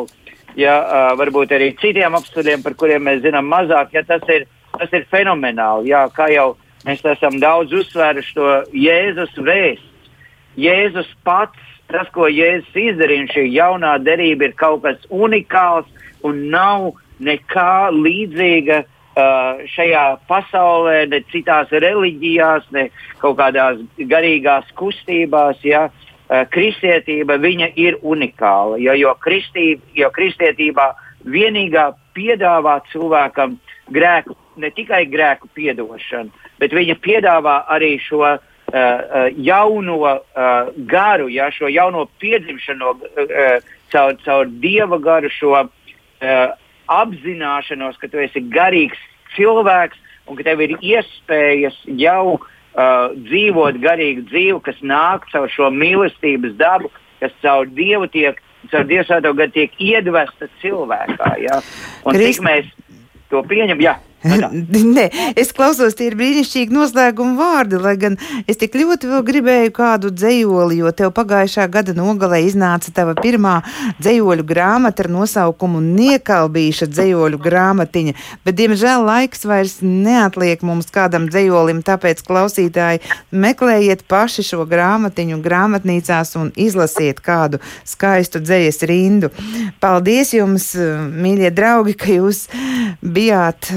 [0.56, 0.76] ja,
[1.18, 4.46] varbūt arī citiem apstākļiem, par kuriem mēs zinām mazāk, ja tas ir,
[4.76, 5.92] tas ir fenomenāli.
[5.92, 6.54] Jā, kā jau
[6.86, 8.50] mēs esam daudz uzsvēruši to
[8.86, 9.92] Jēzus vēsts.
[10.56, 11.60] Jēzus pats,
[11.92, 15.88] tas, ko Jēzus izdarīja, šī jaunā derība ir kaut kas unikāls
[16.24, 22.88] un nav nekā līdzīga uh, šajā pasaulē, ne citās reliģijās, ne
[23.20, 25.60] kaut kādās garīgās kustībās.
[25.64, 25.86] Ja?
[25.86, 27.38] Uh, kristietība
[27.76, 28.78] ir unikāla.
[28.78, 33.58] Jo, jo, kristība, jo kristietībā vienīgā piedāvā cilvēkam
[33.92, 38.40] grēku, ne tikai grēku piedošanu, bet viņa piedāvā arī šo uh,
[39.36, 45.70] jauno uh, garu, ja, šo jauno piedzimšanu uh, caur, caur dieva garu, šo uh,
[46.86, 48.98] apzināšanos, ka tu esi garīgs
[49.36, 55.50] cilvēks un ka tev ir iespējas jau uh, uh, dzīvot garīgu dzīvi, kas nāk caur
[55.52, 61.32] šo mīlestības dabu, kas caur Dievu tiek, caur Dievu svēto gadu tiek iedvesta cilvēkā.
[61.44, 61.60] Ja?
[62.04, 62.40] Un Krist...
[62.40, 62.72] cik mēs
[63.32, 64.02] to pieņemam.
[64.96, 65.06] Nē,
[65.38, 68.16] es klausos, tie ir brīnišķīgi noslēguma vārdi, lai gan
[68.48, 73.58] es tik ļoti vēl gribēju kādu dzējoli, jo tev pagājušā gada nogalē iznāca tava pirmā
[74.00, 81.84] dzējoļu grāmata ar nosaukumu Niekalbīša dzējoļu grāmatiņa, bet diemžēl laiks vairs neatliek mums kādam dzējolim,
[81.86, 89.30] tāpēc klausītāji meklējiet paši šo grāmatiņu grāmatnīcās un izlasiet kādu skaistu dzējas rindu.
[89.82, 92.46] Paldies jums, mīļie draugi, ka jūs
[93.04, 93.70] bijāt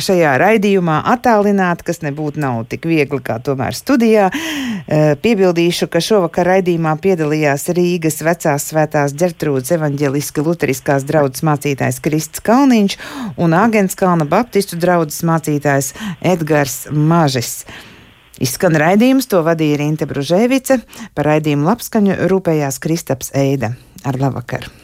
[0.00, 4.28] šajā raidījumā attālināti, kas nebūtu nav tik viegli kā tomēr studijā.
[4.30, 12.44] Eh, piebildīšu, ka šovakar raidījumā piedalījās Rīgas vecās svētās ģertrūdas evaņģeliski luteriskās draudzes mācītājs Krists
[12.44, 12.98] Kalniņš
[13.40, 17.64] un Āgenskalna baptistu draudzes mācītājs Edgars Mažis.
[18.42, 20.80] Izskan raidījums, to vadīja Rinte Bružēvice,
[21.14, 23.76] par raidījumu labskaņu rūpējās Kristaps Eida.
[24.04, 24.83] Ar labvakaru!